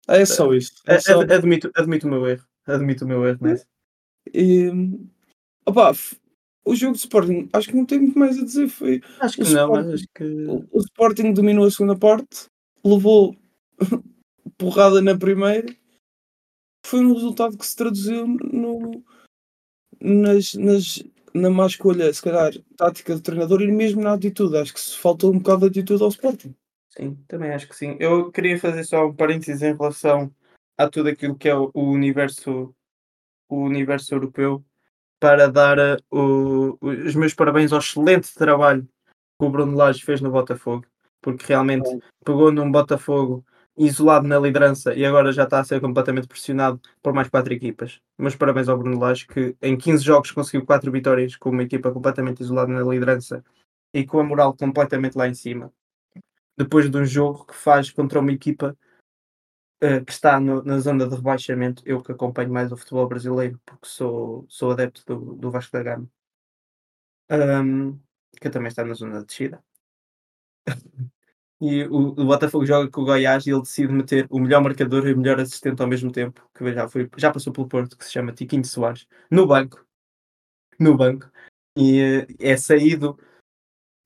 [0.07, 0.71] é só isso.
[0.87, 3.65] A- É só, ad- admito, admito o meu erro, admito o meu erro nessa.
[4.33, 4.69] e,
[5.65, 6.15] opá, f-
[6.63, 8.69] o jogo de Sporting, acho que não tem muito mais a dizer.
[8.69, 10.23] Foi, Acho O que não, mas Sporting- acho que.
[10.47, 12.45] o, o Sporting dominou a segunda parte,
[12.85, 13.35] levou
[14.57, 15.67] porrada na primeira.
[16.85, 19.03] Foi um resultado que se traduziu no,
[20.01, 24.57] nas, nas, na má escolha, se calhar, tática do treinador e mesmo na atitude.
[24.57, 26.55] Acho que se faltou um bocado de atitude ao Sporting.
[26.89, 27.95] Sim, também acho que sim.
[27.99, 30.33] Eu queria fazer só um parênteses em relação
[30.77, 32.73] a tudo aquilo que é o, o universo,
[33.47, 34.63] o universo europeu,
[35.19, 38.87] para dar eh, o- os meus parabéns ao excelente trabalho
[39.37, 40.85] que o Bruno Lage fez no Botafogo,
[41.21, 41.89] porque realmente
[42.23, 43.45] pegou num Botafogo
[43.79, 48.01] isolado na liderança e agora já está a ser completamente pressionado por mais quatro equipas.
[48.17, 51.91] Meus parabéns ao Bruno Lage, que em 15 jogos conseguiu quatro vitórias com uma equipa
[51.91, 53.43] completamente isolada na liderança
[53.93, 55.73] e com a moral completamente lá em cima
[56.57, 58.77] depois de um jogo que faz contra uma equipa
[59.81, 63.59] eh, que está no- na zona de rebaixamento, eu que acompanho mais o futebol brasileiro,
[63.65, 66.09] porque sou, sou adepto do, do Vasco da Gama,
[67.29, 67.99] Ahm,
[68.41, 69.63] que também está na zona de descida.
[71.61, 75.05] E o, o Botafogo joga com o Goiás e ele decide meter o melhor marcador
[75.07, 78.05] e o melhor assistente ao mesmo tempo, que já, foi, já passou pelo Porto, que
[78.05, 79.85] se chama Tiquinho Soares, no banco.
[80.79, 81.29] No banco.
[81.75, 83.19] E eh, é saído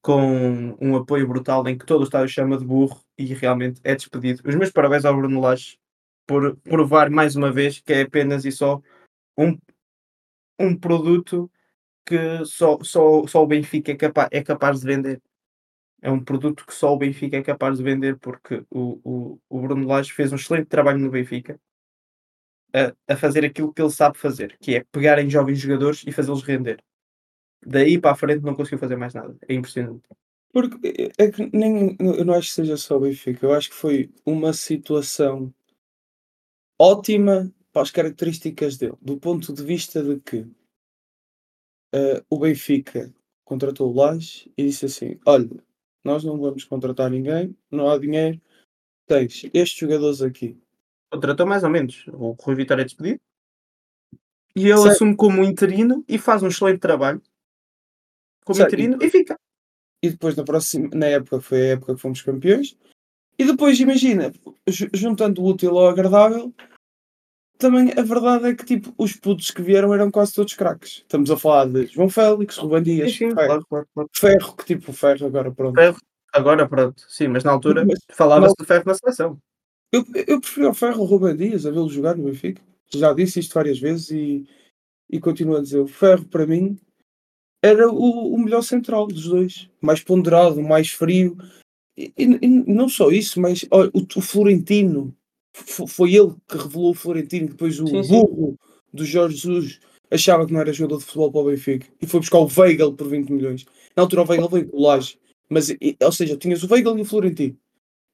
[0.02, 3.96] com um apoio brutal em que todo o estádio chama de burro e realmente é
[3.96, 4.42] despedido.
[4.46, 5.80] Os meus parabéns ao Bruno Lage
[6.28, 8.82] por provar mais uma vez que é apenas e só
[9.38, 9.58] um,
[10.60, 11.50] um produto
[12.06, 15.22] que só, só, só o Benfica é, capa é capaz de vender.
[16.04, 19.62] É um produto que só o Benfica é capaz de vender porque o, o, o
[19.62, 21.58] Bruno Lage fez um excelente trabalho no Benfica
[22.74, 26.12] a, a fazer aquilo que ele sabe fazer, que é pegar em jovens jogadores e
[26.12, 26.84] fazê-los render.
[27.66, 29.34] Daí para a frente não conseguiu fazer mais nada.
[29.48, 30.04] É impressionante.
[30.52, 33.76] Porque é que nem, eu não acho que seja só o Benfica, eu acho que
[33.76, 35.54] foi uma situação
[36.78, 40.46] ótima para as características dele, do ponto de vista de que
[41.94, 43.10] eh, o Benfica
[43.46, 45.64] contratou o Lage e disse assim: Olha,
[46.04, 48.40] nós não vamos contratar ninguém, não há dinheiro,
[49.08, 50.58] tens estes jogadores aqui.
[51.12, 52.06] Contratou mais ou menos.
[52.08, 53.20] O Rui Vitória é despedido.
[54.56, 54.92] E ele Certo.
[54.92, 57.22] assume como interino e faz um excelente trabalho
[58.46, 59.36] como Certo, interino e fica.
[60.04, 62.78] E depois na próxima, na época foi a época que fomos campeões.
[63.40, 64.32] E depois imagina,
[64.68, 66.54] ju- juntando o útil ao agradável,
[67.64, 70.98] também a verdade é que tipo, os putos que vieram eram quase todos craques.
[70.98, 73.48] Estamos a falar de João Félix, Ruben Dias, Sim, sim, Ferro.
[73.48, 74.10] claro, claro, claro.
[74.14, 75.76] Ferro, que tipo o Ferro agora pronto.
[75.76, 75.98] Ferro,
[76.34, 79.38] agora pronto, sim, mas na altura falava-se do ferro na seleção.
[79.92, 82.62] Eu, eu prefiro ao Ferro o Ruben Dias a vê-lo jogar no Benfica.
[82.94, 84.48] Já disse isto várias vezes e,
[85.10, 85.80] e continuo a dizer.
[85.80, 86.78] O Ferro, para mim,
[87.64, 89.70] era o, o melhor central dos dois.
[89.82, 91.38] Mais ponderado, mais frio.
[91.96, 95.16] E, e- e não só isso, mas olha, o, o Florentino.
[95.54, 97.48] Foi ele que revelou o Florentino.
[97.50, 98.10] Depois o Sim, sim.
[98.10, 98.58] burro
[98.94, 99.80] do Jorge Jesus
[100.12, 101.88] achava que não era jogador de futebol para o Benfica.
[102.02, 103.66] E foi buscar o Weigl por 20 milhões.
[103.96, 105.18] Na altura o Weigl veio com o Laje.
[105.50, 105.70] Mas,
[106.02, 107.56] ou seja, tinhas o Weigl e o Florentino.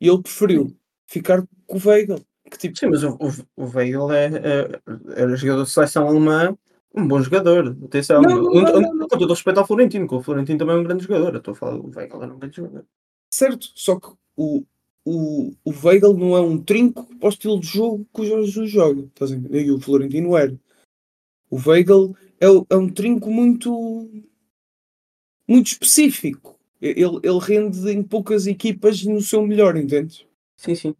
[0.01, 0.75] E ele preferiu
[1.07, 2.19] ficar com o Weigl.
[2.49, 3.11] Que tipo, Sim, mas o,
[3.57, 4.79] o, o Weigl é, é,
[5.21, 6.57] era jogador de seleção alemã,
[6.95, 7.77] um bom jogador.
[7.85, 9.07] Atenção, Não, não, um- não, um- não, não.
[9.07, 11.33] com todo o respeito ao Florentino, que o Florentino também é um grande jogador.
[11.33, 12.85] Eu estou a falar do Weigl, era um grande jogador.
[13.31, 14.63] Certo, só que o,
[15.09, 18.47] o, o Weigl não é um trinco para o estilo de jogo que o Jorge
[18.47, 19.01] Jesus joga.
[19.01, 19.65] Estás a entender?
[19.65, 20.55] E o Florentino era.
[21.49, 24.09] O Weigl é, é um trinco muito,
[25.47, 26.57] muito específico.
[26.81, 30.25] Ele, ele rende em poucas equipas no seu melhor, entendes?
[30.57, 30.95] Sim, sim.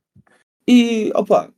[0.68, 1.54] E, opa,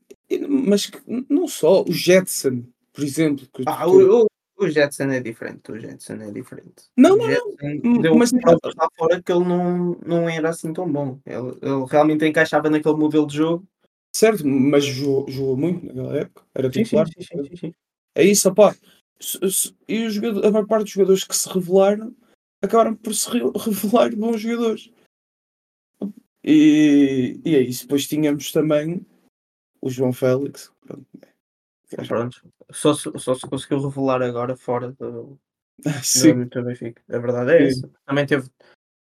[0.47, 0.91] mas
[1.27, 3.47] não só, o Jetson, por exemplo.
[3.53, 4.25] que- Ah, que- o,
[4.61, 5.71] o, o Jetson é diferente.
[5.71, 6.83] O Jetson é diferente.
[6.97, 7.51] Não, o não, Jetson
[7.83, 11.19] Hum, deu mas- provas lá fora que ele não, não era assim tão bom.
[11.25, 13.67] Ele, ele realmente encaixava naquele modelo de jogo.
[14.15, 16.43] certo, mas jogou, jogou muito naquela época.
[16.55, 17.07] Era titular.
[17.07, 17.73] sim, sim, sim, sim.
[18.15, 18.75] É isso, opá.
[19.87, 22.15] E os jogadores, a maior parte dos jogadores que se revelaram
[22.61, 24.91] acabaram por se re- revelar bons jogadores.
[26.43, 27.83] E, e é isso.
[27.83, 29.05] Depois tínhamos também
[29.81, 30.71] o João Félix.
[30.81, 31.05] Pronto.
[31.97, 32.41] Mas Pronto.
[32.71, 35.37] Só se, só se conseguiu revelar agora fora do,
[36.03, 37.01] Sim, do, Benfica.
[37.09, 37.89] A verdade é essa.
[38.05, 38.49] Também teve.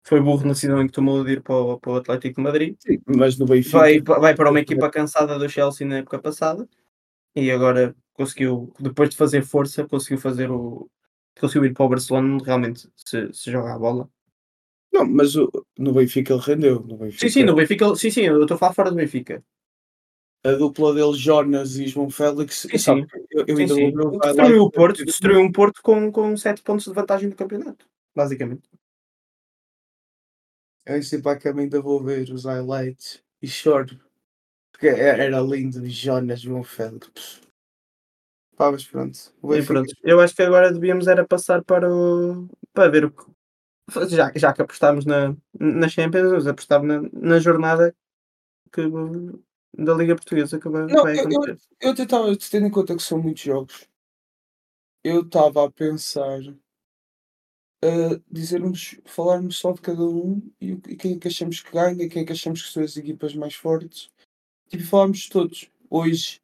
[0.07, 2.41] Foi burro na decisão em que tomou de ir para o, para o Atlético de
[2.43, 2.75] Madrid.
[2.79, 3.77] sim, mas no Benfica.
[3.77, 6.67] Vai, vai para uma equipa cansada do Chelsea na época passada
[7.35, 10.89] e agora conseguiu, depois de fazer força, conseguiu fazer o.
[11.39, 14.09] Conseguiu ir para o Barcelona realmente se, se joga a bola.
[14.93, 16.79] Não, mas o- no Benfica ele rendeu.
[16.81, 19.43] No Benfica, Sim, sim, no Benfica, sim, sim, eu estou a falar fora do Benfica.
[20.45, 22.67] A dupla dele, Jonas e João Félix.
[22.69, 23.25] Sim, sabe, sim.
[23.31, 23.81] Eu, eu Sim, ainda sim.
[23.81, 24.59] vou ver o Destruiu highlight.
[24.59, 28.69] o Porto, destruiu um Porto com, com 7 pontos de vantagem no campeonato, basicamente.
[30.85, 33.99] Eu sempre a caminho ainda vou ver os highlights e choro.
[34.71, 37.41] Porque é- era lindo, Jonas, João Félix.
[38.55, 39.17] Pá, mas pronto.
[39.51, 43.25] E pronto, eu acho que agora devíamos era passar para o para ver o que
[44.09, 47.95] já, já que apostámos na, na Champions, vamos apostar na, na jornada
[48.71, 48.81] que,
[49.77, 51.67] da Liga Portuguesa que vai, Não, vai eu- eu- acontecer.
[51.81, 53.87] Eu até estava, tendo em conta que são muitos jogos,
[55.03, 56.39] eu estava a pensar
[57.83, 62.09] a dizermos, falarmos só de cada um e, e quem é que achamos que ganha,
[62.09, 64.09] quem é que achamos que são as equipas mais fortes.
[64.69, 65.69] Tipo, falarmos de todos.
[65.89, 66.41] Hoje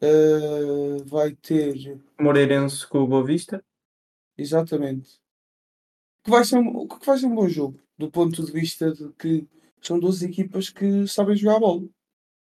[0.00, 3.64] eh, vai ter Moreirense com o Boa Vista.
[4.38, 5.20] exatamente
[6.22, 9.10] que vai ser um, que vai ser um bom jogo, do ponto de vista de
[9.14, 9.48] que
[9.80, 11.88] são duas equipas que sabem jogar bola.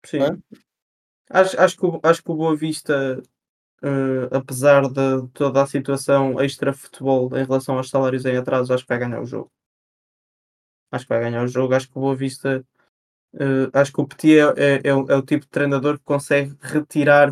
[0.06, 0.22] Sim.
[0.22, 0.38] É?
[1.30, 3.22] Acho, acho, que, o- acho que o Boa Vista,
[3.84, 8.89] eh, apesar de toda a situação extra-futebol em relação aos salários em atraso, acho que
[8.89, 9.52] vai ganhar o jogo.
[10.91, 11.74] Acho que vai ganhar o jogo.
[11.74, 12.66] Acho que o Boa Vista,
[13.36, 16.06] eh, acho que o Petit é, é, é o, é o tipo de treinador que
[16.06, 17.32] consegue retirar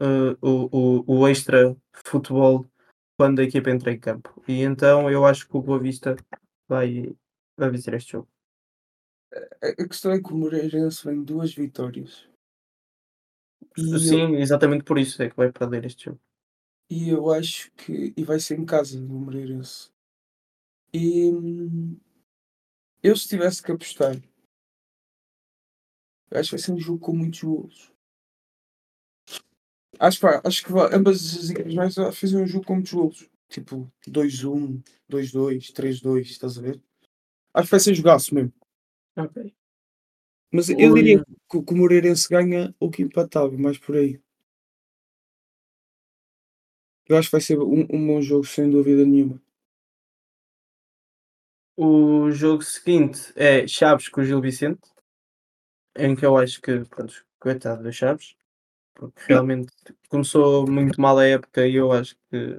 [0.00, 2.66] eh, o, o, o extra-futebol
[3.18, 4.42] quando a equipa entra em campo.
[4.48, 6.16] E então eu acho que o Boa Vista
[6.68, 7.14] vai,
[7.58, 8.28] vai vencer este jogo.
[9.62, 12.28] A questão é que o Moreirense vem duas vitórias.
[13.76, 16.20] E eu- Sim, exatamente por isso é que vai perder este jogo.
[16.90, 18.12] E eu acho que.
[18.16, 19.90] E vai ser em casa no Moreirense.
[20.92, 21.30] E.
[23.02, 24.14] Eu, se tivesse que apostar.
[26.30, 27.92] eu Acho que vai ser um jogo com muitos golos.
[29.98, 33.30] Acho, pá, acho que ambas as equipas mais fazer um jogo com muitos golos.
[33.48, 36.82] Tipo 2-1, 2-2, 3-2, estás a ver?
[37.54, 38.52] Acho que vai ser jogaço mesmo.
[39.16, 39.54] Ok.
[40.50, 40.94] Mas eu Oi.
[40.94, 44.18] diria que, que o Moreirense ganha ou que empatava, mais por aí.
[47.08, 49.40] Eu acho que vai ser um, um bom jogo, sem dúvida nenhuma.
[51.76, 54.80] O jogo seguinte é Chaves com o Gil Vicente,
[55.96, 58.36] em que eu acho que, pronto, coitado dos Chaves,
[58.94, 59.72] porque realmente
[60.10, 62.56] começou muito mal a época e eu acho que,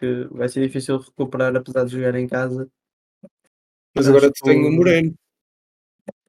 [0.00, 2.70] que vai ser difícil recuperar, apesar de jogar em casa.
[3.94, 5.12] Mas Acho agora que tem o o- Moreno.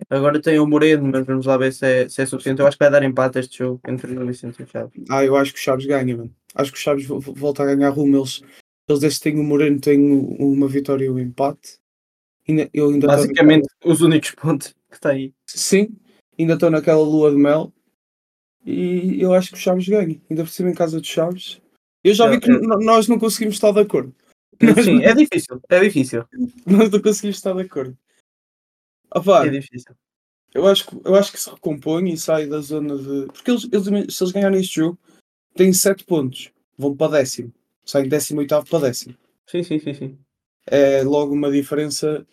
[0.10, 2.62] Agora tem o Moreno, mas vamos lá ver se é, se é suficiente.
[2.62, 5.03] Eu acho que vai dar empate este jogo entre o Vicente e o Chaves.
[5.10, 6.34] Ah, eu acho que o Chaves ganha, mano.
[6.55, 8.16] Acho que o Chaves vo- vo- volta a ganhar rumo.
[8.18, 8.41] Eles,
[8.88, 9.99] eles desde que têm o Moreno têm
[10.39, 11.78] uma vitória e um empate.
[12.47, 15.26] Ainda, eu ainda Basicamente, os únicos pontos que está aí.
[15.28, 15.89] naquela- sim,
[16.39, 17.74] ainda estou naquela lua de mel.
[18.66, 21.62] e eu acho que o Chaves ganha, ainda por cima em casa dos Chaves.
[22.03, 24.14] Eu já vi que É, nós não conseguimos estar de acordo.
[24.84, 26.24] sim, é difícil, é difícil,
[26.66, 27.97] Nós não conseguimos estar de acordo.
[29.14, 29.95] Opa, é difícil.
[30.53, 33.28] eu, acho, que- eu acho que se recompõe e sai da zona de.
[33.28, 34.97] Porque eles, eles- se eles ganharem este jogo,
[35.55, 37.53] têm 7 pontos, vão para décimo.
[37.86, 39.16] Saem décimo oitavo para décimo.
[39.45, 40.20] Sim, sim, sim, sim.
[40.66, 42.26] É logo uma diferença.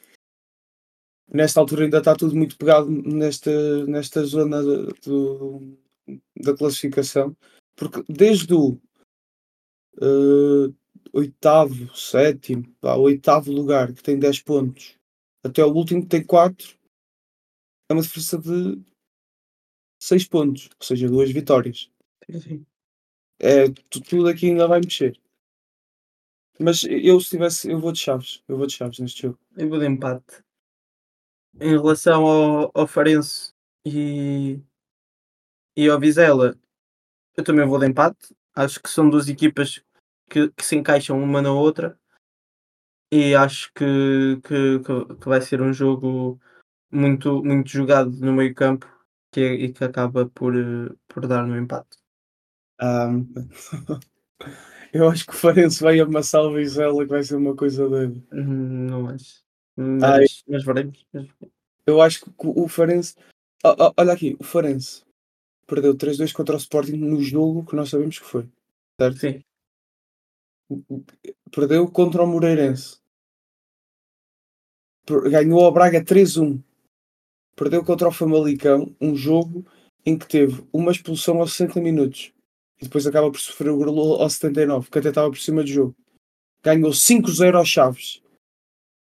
[1.32, 5.78] Nesta altura ainda está tudo muito pegado nesta, nesta zona do,
[6.36, 7.36] da classificação.
[7.76, 8.78] Porque desde o
[10.00, 10.72] eh,
[11.12, 14.96] oitavo, sétimo, vá, oitavo lugar que tem 10 pontos
[15.44, 16.76] até o último que tem 4
[17.88, 18.82] é uma diferença de
[19.98, 21.90] 6 pontos, ou seja, duas vitórias.
[22.40, 22.64] sim.
[23.40, 25.20] É, tu- tudo aqui ainda vai mexer.
[26.58, 29.38] Mas eu se tivesse, eu vou de Chaves, eu vou de Chaves neste jogo.
[29.56, 30.42] Eu vou de empate.
[31.60, 33.52] Em relação ao, ao Farense
[33.84, 34.60] e,
[35.76, 36.56] e ao Vizela,
[37.36, 38.34] eu também vou de empate.
[38.54, 39.82] Acho que são duas equipas
[40.30, 41.98] que, que se encaixam uma na outra
[43.14, 44.80] e acho que, que,
[45.20, 46.40] que, vai ser um jogo
[46.90, 48.88] muito, muito jogado no meio campo
[49.30, 51.96] que, é- e que acaba por, eh, por dar no empate.
[52.80, 53.08] Ah,
[54.92, 58.20] eu acho que o Farense vai amassar o Vizela, que vai ser uma coisa doida.
[58.32, 59.44] Hum, Não acho.
[59.78, 60.20] Ai.
[60.20, 61.06] Mas, mas veremos.
[61.86, 63.14] Eu acho que o Farense.
[63.64, 65.04] Ah, ah, olha aqui, o Farense
[65.66, 68.48] perdeu 3-2 contra o Sporting no jogo que nós sabemos que foi.
[69.00, 69.18] Certo?
[69.18, 69.40] Sim,
[71.52, 72.98] Perdeu contra o Moreirense.
[75.06, 76.62] Ganhou ao Braga 3-1.
[77.54, 79.64] Perdeu contra o Famalicão um jogo
[80.04, 82.32] em que teve uma expulsão aos 60 minutos.
[82.80, 85.68] E depois acaba por sofrer o golo aos 79, que até estava por cima do
[85.68, 85.94] jogo.
[86.62, 88.22] Ganhou 5-0 aos Chaves.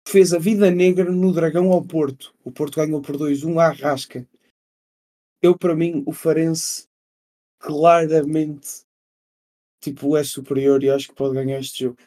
[0.07, 2.33] Fez a vida negra no Dragão ao Porto.
[2.43, 4.25] O Porto ganhou por 2-1 à Rasca.
[5.41, 6.87] Eu, para mim, o Farense
[7.59, 8.85] claramente
[9.81, 11.97] tipo, é superior e acho que pode ganhar este jogo.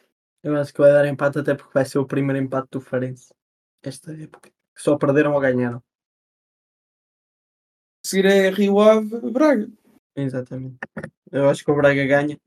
[0.43, 3.33] eu acho que vai dar empate até porque vai ser o primeiro empate do Farense
[3.83, 4.51] esta época.
[4.77, 5.81] Só perderam ou ganharam.
[8.05, 9.69] Seguir é Rio Ave, Braga.
[10.15, 10.77] Exatamente.
[11.31, 12.39] Eu acho que o Braga ganha,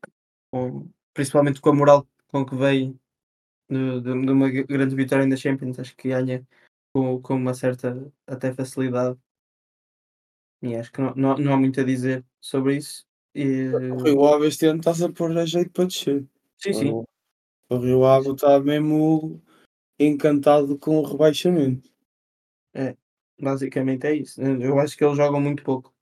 [0.53, 2.99] com- principalmente com a moral com que veio
[3.71, 5.79] de, de- de uma grande vitória na Champions.
[5.79, 6.47] Acho que ganha
[6.93, 9.19] com, com uma certa até facilidade.
[10.63, 13.07] E acho que não, não, não há muito a dizer sobre isso.
[13.35, 16.27] E, O Rio Ave este ano está-se a pôr a jeito para descer.
[16.59, 16.91] sim, sim.
[16.91, 17.05] O,
[17.71, 19.43] o Rio Ave está mesmo
[19.99, 21.91] encantado com o rebaixamento.
[23.41, 24.41] Basicamente é isso.
[24.41, 25.93] Eu acho que eles jogam muito pouco.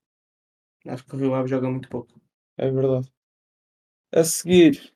[0.85, 2.19] Acho que o Rio Ave joga muito pouco.
[2.57, 3.11] É verdade.
[4.13, 4.93] A seguir,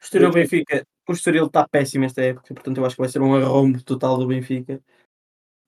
[0.00, 0.42] O Estoril bem.
[0.42, 3.82] Benfica, o Estoril está péssimo esta época, portanto eu acho que vai ser um arrombo
[3.82, 4.80] total do Benfica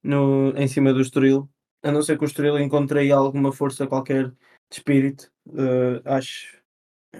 [0.02, 1.48] no, em cima do Estoril.
[1.82, 4.36] A não ser que o Estoril encontre aí alguma força qualquer de
[4.70, 6.62] espírito, eh, acho,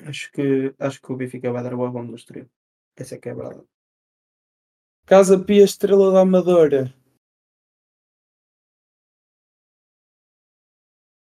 [0.07, 2.49] acho, que, acho que o Benfica vai dar o arrombo do Estoril.
[2.97, 3.65] Essa é que é a verdade.
[5.07, 6.93] Casa Pia Estrela da Amadora.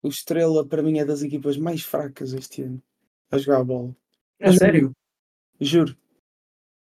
[0.02, 2.82] O Estrela, para mim, é das equipas mais fracas este ano
[3.30, 3.96] a jogar a bola.
[4.40, 4.92] A Mas- sério?
[5.60, 5.96] Juro.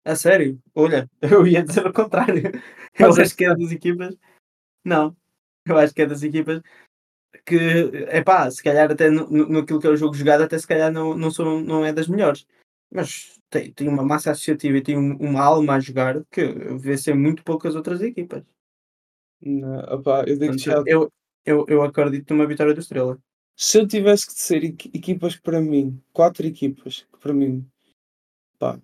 [0.06, 0.62] A sério?
[0.74, 2.48] Olha, eu ia dizer o contrário.
[2.98, 4.18] Eu Mas é acho que é das equipas.
[4.84, 5.16] Não,
[5.66, 6.62] eu acho que é das equipas
[7.46, 7.56] que,
[8.08, 10.66] é pá, se calhar até no, no, naquilo que é o jogo jogado, até se
[10.68, 12.48] calhar não, não, são, não é das melhores.
[12.92, 16.44] Mas tem, tem uma massa associativa e tem um- uma alma a jogar que
[16.78, 18.44] vê ser muito poucas outras equipas.
[19.42, 21.12] Não, opá, eu digo já, Portanto, eu,
[21.46, 23.18] eu, eu acredito numa vitória do Estrela.
[23.56, 27.66] se eu tivesse que ser equi- equipas que para mim, quatro equipas que para mim,
[28.60, 28.80] pá,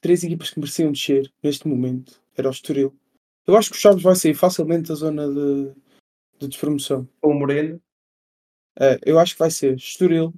[0.00, 2.94] três equipas que mereciam descer neste momento, era o Estoril.
[3.46, 5.72] Eu acho que o Chaves vai sair facilmente da zona de,
[6.38, 7.08] de despromoção.
[7.20, 7.80] Com o Moreno,
[8.78, 10.32] É, eu acho que vai ser Estoril.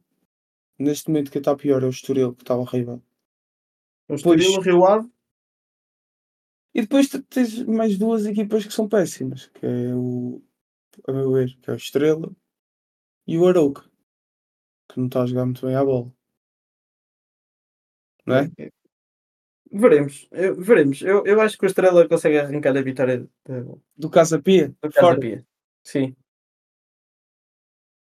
[0.78, 3.02] Neste momento que está pior é o Estoril, que está horrível.
[4.08, 5.10] O Estoril, o Rio Ave,
[6.74, 10.42] E depois te- tens mais duas equipas que são péssimas, que é o,
[11.06, 12.34] a meu ver, que é o Estrela
[13.26, 13.82] e o Arouca,
[14.90, 16.12] que não está a jogar muito bem à bola.
[18.26, 18.50] Não é?
[19.70, 20.28] veremos.
[20.30, 21.02] Eu, veremos.
[21.02, 24.90] Eu, eu acho que o Estrela consegue arrancar a vitória do, Do Casa Pia, do
[24.90, 25.18] Casa.
[25.20, 25.46] Pia.
[25.82, 26.16] Sim.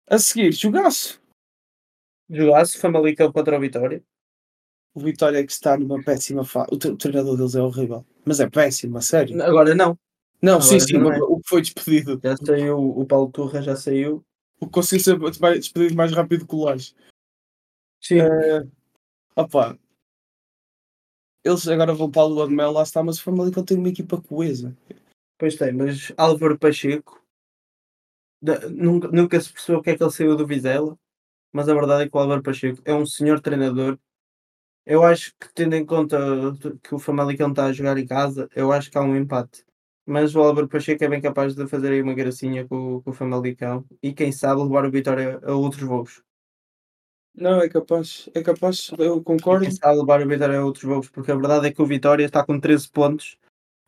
[0.10, 1.22] A seguir, jogaço.
[2.30, 4.04] Jogasse Famalicão contra o Vitória.
[4.98, 6.70] O Vitória é que está numa péssima fase.
[6.72, 8.04] O, tre- o treinador deles é horrível.
[8.26, 9.40] Mas é péssimo, a sério.
[9.44, 9.96] Agora não.
[10.42, 11.20] Não, agora sim, sim, o- é.
[11.22, 12.20] o que foi despedido.
[12.24, 14.26] Já saiu, o Paulo Turra já saiu.
[14.60, 16.96] O que conseguiu ser mais- despedido mais rápido que o Laje.
[18.02, 18.18] Sim.
[19.36, 19.78] Opa.
[21.46, 23.90] Eles agora vão para a Lua de Mel, lá está, mas o Famalicão tem uma
[23.90, 24.76] equipa coesa.
[25.38, 27.24] Pois tem, mas Álvaro Pacheco
[28.42, 30.98] da- nunca, nunca se percebeu o que é que ele saiu do Vizela.
[31.54, 33.98] mas a verdade é que o Álvaro Pacheco é um senhor treinador.
[34.90, 36.18] Eu acho que, tendo em conta
[36.82, 39.66] que o Famalicão está a jogar em casa, eu acho que há um empate.
[40.06, 43.14] Mas o Álvaro Pacheco é bem capaz de fazer aí uma gracinha com, com o
[43.14, 46.24] Famalicão e quem sabe levar o Vitória a outros voos.
[47.36, 49.66] Não, é capaz, é capaz, eu concordo.
[49.66, 51.86] E quem sabe levar o Vitória a outros voos, porque a verdade é que o
[51.86, 53.38] Vitória está com 13 pontos,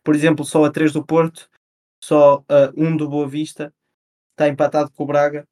[0.03, 1.49] por exemplo, só a 3 do Porto,
[2.03, 3.73] só a 1 do Boa Vista,
[4.31, 5.47] está empatado com o Braga.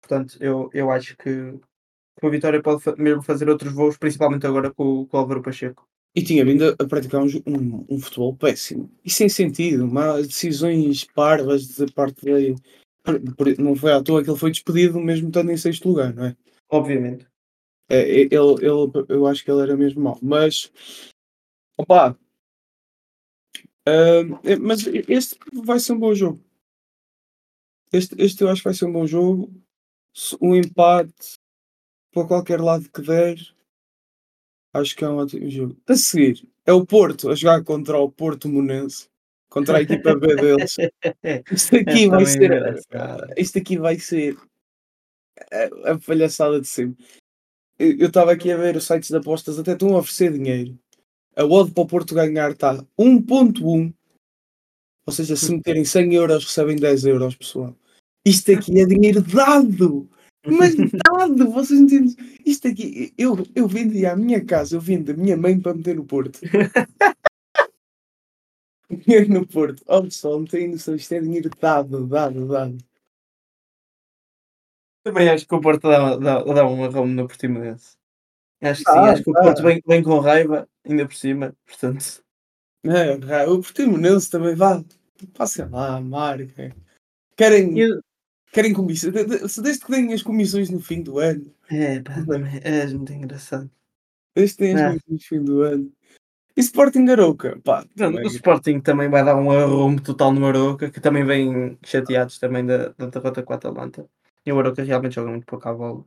[0.00, 1.58] Portanto, eu, eu acho que,
[2.20, 5.88] que o Vitória pode mesmo fazer outros voos, principalmente agora com, com o Álvaro Pacheco.
[6.14, 11.04] E tinha vindo a praticar um, um, um, futebol péssimo e sem sentido, má, decisões
[11.04, 12.56] parvas da parte dele.
[13.58, 16.36] Não foi à toa que ele foi despedido, mesmo estando em sexto lugar, não é?
[16.68, 17.26] Obviamente.
[17.88, 20.18] É, ele, ele, eu acho que ele era mesmo mau.
[20.20, 20.70] Mas,
[21.78, 22.18] opa,
[23.88, 26.44] uh, mas este vai ser um bom jogo.
[27.92, 29.50] Este, este eu acho que vai ser um bom jogo.
[30.40, 31.39] Um empate
[32.12, 33.36] para qualquer lado que der.
[34.72, 35.76] Acho que é um ótimo jogo.
[35.88, 39.08] A seguir, é o Porto a jogar contra o Porto Monense.
[39.48, 40.76] Contra a equipa B deles.
[41.50, 42.80] Isto aqui vai ser.
[43.36, 44.36] Isto aqui vai ser
[45.50, 47.04] a, a palhaçada de sempre.
[47.78, 50.78] Eu estava aqui a ver os sites de apostas, até estão a oferecer dinheiro.
[51.34, 53.92] A odd para o Porto ganhar está 1.1.
[55.06, 57.74] Ou seja, se meterem 100 euros, recebem 10 euros, pessoal.
[58.24, 60.08] Isto aqui é dinheiro dado!
[60.46, 60.74] Mas
[61.28, 61.50] dado!
[61.50, 62.16] Vocês entendem?
[62.44, 65.96] Isto aqui, eu, eu vendi à minha casa, eu vendo a minha mãe para meter
[65.96, 66.40] no Porto.
[68.90, 69.82] dinheiro no Porto.
[69.86, 72.78] Oh pessoal, não tem noção, isto é dinheiro dado, dado, dado.
[75.02, 77.96] Também acho que o Porto dá, dá, dá um arramo no Portimonense.
[78.60, 81.56] Acho que sim, ah, acho que o Porto vem, vem com raiva, ainda por cima,
[81.66, 82.22] portanto.
[82.84, 84.84] É, o Portimonense também vá.
[85.34, 86.74] Passem lá, marca.
[87.36, 88.00] Querem, eu...
[88.52, 89.12] querem comissões.
[89.12, 91.52] Desde que têm as comissões no fim do ano.
[91.70, 93.70] É, pá, também é muito engraçado.
[94.34, 95.92] Desde que têm as comissões no fim do ano.
[96.56, 97.86] E Sporting Arouca, pá.
[97.98, 102.66] O Sporting também vai dar um arrumo total no Arouca, que também vem chateados também
[102.66, 104.08] da, da derrota com a Atalanta.
[104.44, 106.04] E o Aroca realmente joga muito pouco à bola.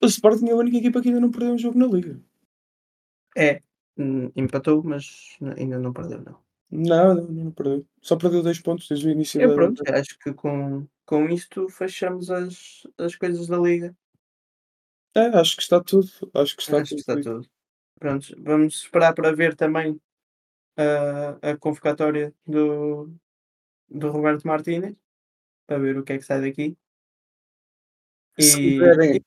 [0.00, 2.20] O Sporting é a única equipa que ainda não perdeu um jogo na Liga.
[3.36, 3.60] É,
[3.96, 6.38] hum, empatou, mas ainda não perdeu, não.
[6.70, 7.84] Não, não, não perdeu.
[8.00, 11.70] Só perdeu dois pontos desde o início é, da pronto, acho que com, com isto
[11.70, 13.96] fechamos as, as coisas da Liga.
[15.16, 16.06] É, acho que está tudo.
[16.34, 17.48] Acho que está, acho tudo, que está tudo.
[17.98, 19.98] Pronto, vamos esperar para ver também
[20.76, 23.10] a, a convocatória do,
[23.88, 24.94] do Roberto Martínez
[25.66, 26.76] para ver o que é que sai daqui.
[28.38, 29.24] Se quiserem.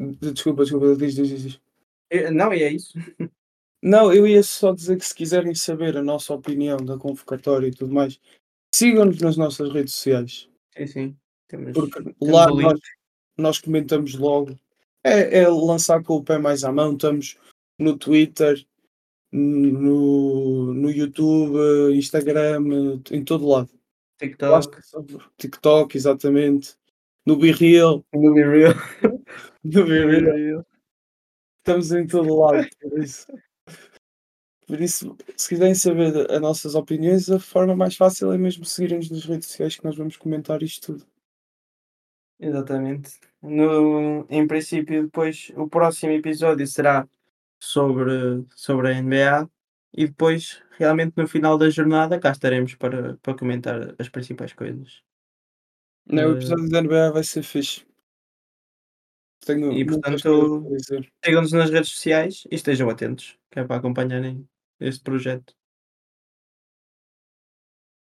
[0.00, 1.60] Desculpa, desculpa, diz, diz, diz.
[2.32, 2.96] Não, e é isso.
[3.84, 7.74] Não, eu ia só dizer que se quiserem saber a nossa opinião da convocatória e
[7.74, 8.18] tudo mais,
[8.74, 10.51] sigam-nos nas nossas redes sociais.
[10.76, 11.16] Sim, sim.
[11.48, 12.80] Temos, Porque temos lá nós,
[13.36, 14.58] nós, comentamos logo.
[15.04, 16.92] É, é, lançar com o pé mais à mão.
[16.92, 17.36] Estamos
[17.78, 18.64] no Twitter,
[19.32, 23.70] no, no YouTube, Instagram, em todo lado.
[24.18, 24.78] TikTok.
[25.36, 26.76] TikTok, exatamente
[27.26, 28.04] no Be Real.
[28.12, 28.74] No Be Real.
[29.64, 30.66] no Be Real.
[31.58, 33.26] Estamos em todo lado, por isso.
[34.72, 39.10] Por isso, se quiserem saber as nossas opiniões, a forma mais fácil é mesmo seguirem-nos
[39.10, 41.06] nas redes sociais que nós vamos comentar isto tudo.
[42.40, 43.20] Exatamente.
[43.42, 47.06] No, em princípio, depois o próximo episódio será
[47.60, 49.50] sobre, sobre a NBA
[49.92, 55.02] e depois, realmente, no final da jornada, cá estaremos para, para comentar as principais coisas.
[56.06, 57.84] Não, o episódio da NBA vai ser fixe.
[59.44, 60.64] Tenho E portanto,
[61.22, 64.48] sigam-nos nas redes sociais e estejam atentos, que é para acompanharem
[64.86, 65.54] este projeto.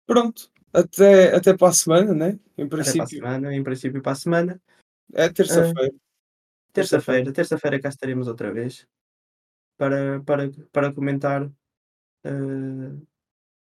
[0.06, 2.38] Pronto, até, até para a semana, né?
[2.58, 3.08] Em Até para a princípio.
[3.08, 4.62] semana, em princípio para a semana.
[5.12, 5.94] É terça-feira.
[6.72, 8.86] terça-feira, terça-feira cá estaremos outra vez
[9.76, 11.50] para, para, para comentar
[12.24, 12.92] eh,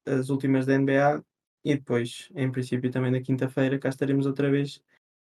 [0.06, 1.24] as últimas da NBA
[1.64, 4.82] e depois, em princípio, também na quinta-feira, cá estaremos outra vez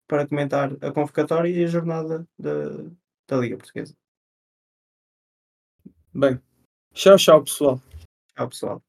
[0.06, 2.68] para comentar a convocatória e a jornada da,
[3.26, 3.96] da Liga Portuguesa.
[6.12, 6.40] Bem,
[6.94, 7.80] tchau, tchau, pessoal.
[8.36, 8.82] Tchau, pessoal.